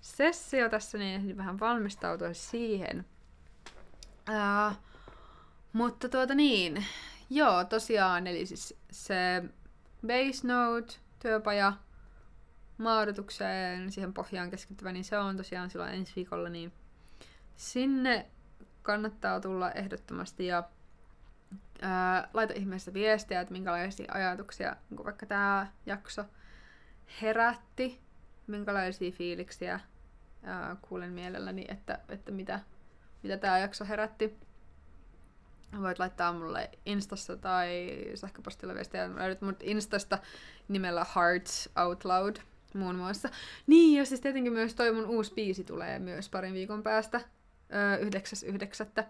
[0.01, 3.05] sessio tässä, niin ehdin vähän valmistautua siihen.
[4.29, 4.77] Uh,
[5.73, 6.85] mutta tuota niin,
[7.29, 9.43] joo, tosiaan, eli siis se
[10.07, 11.73] Base Note, työpaja,
[12.77, 16.73] maadotukseen, siihen pohjaan keskittyvä, niin se on tosiaan silloin ensi viikolla, niin
[17.55, 18.25] sinne
[18.81, 20.63] kannattaa tulla ehdottomasti ja
[21.81, 26.25] ää, laita ihmeessä viestiä, että minkälaisia ajatuksia niin vaikka tämä jakso
[27.21, 28.01] herätti,
[28.47, 29.79] minkälaisia fiiliksiä
[30.43, 32.59] ää, kuulen mielelläni, että, että mitä,
[33.23, 34.37] mitä tämä jakso herätti.
[35.81, 39.15] Voit laittaa mulle Instassa tai sähköpostilla viestiä.
[39.15, 40.17] Löydät mut Instasta
[40.67, 42.35] nimellä Hearts Out Loud
[42.73, 43.29] muun muassa.
[43.67, 47.21] Niin, ja siis tietenkin myös toi mun uusi biisi tulee myös parin viikon päästä,
[47.73, 49.03] öö, 9.9.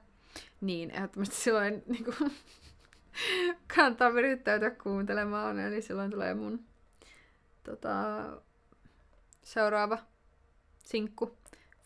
[0.62, 2.34] Niin, ehdottomasti silloin niin kuin,
[3.76, 6.66] kannattaa virittäytyä kuuntelemaan, eli silloin tulee mun
[7.64, 7.92] tota,
[9.44, 9.98] seuraava
[10.84, 11.38] sinkku,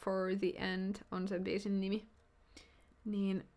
[0.03, 2.07] For the End on sen biisin nimi.
[3.05, 3.47] Niin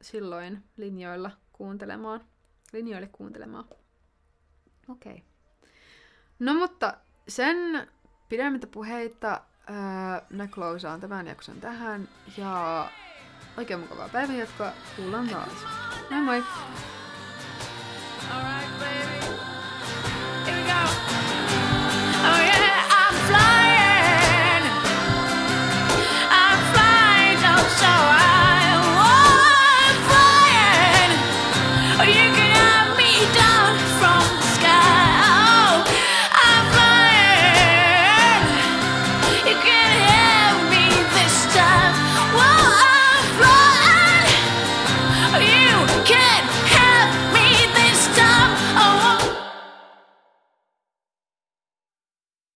[0.00, 2.24] silloin linjoilla kuuntelemaan.
[2.72, 3.64] Linjoille kuuntelemaan.
[4.88, 5.12] Okei.
[5.12, 5.24] Okay.
[6.38, 6.94] No mutta
[7.28, 7.88] sen
[8.28, 9.40] pidemmittä puheita
[10.30, 12.88] mä closeaan tämän jakson tähän ja
[13.56, 14.72] Oikein mukavaa päivänjatkoa.
[14.96, 15.48] Kuullaan taas.
[16.10, 16.44] Moi moi!
[18.30, 19.19] All right, baby.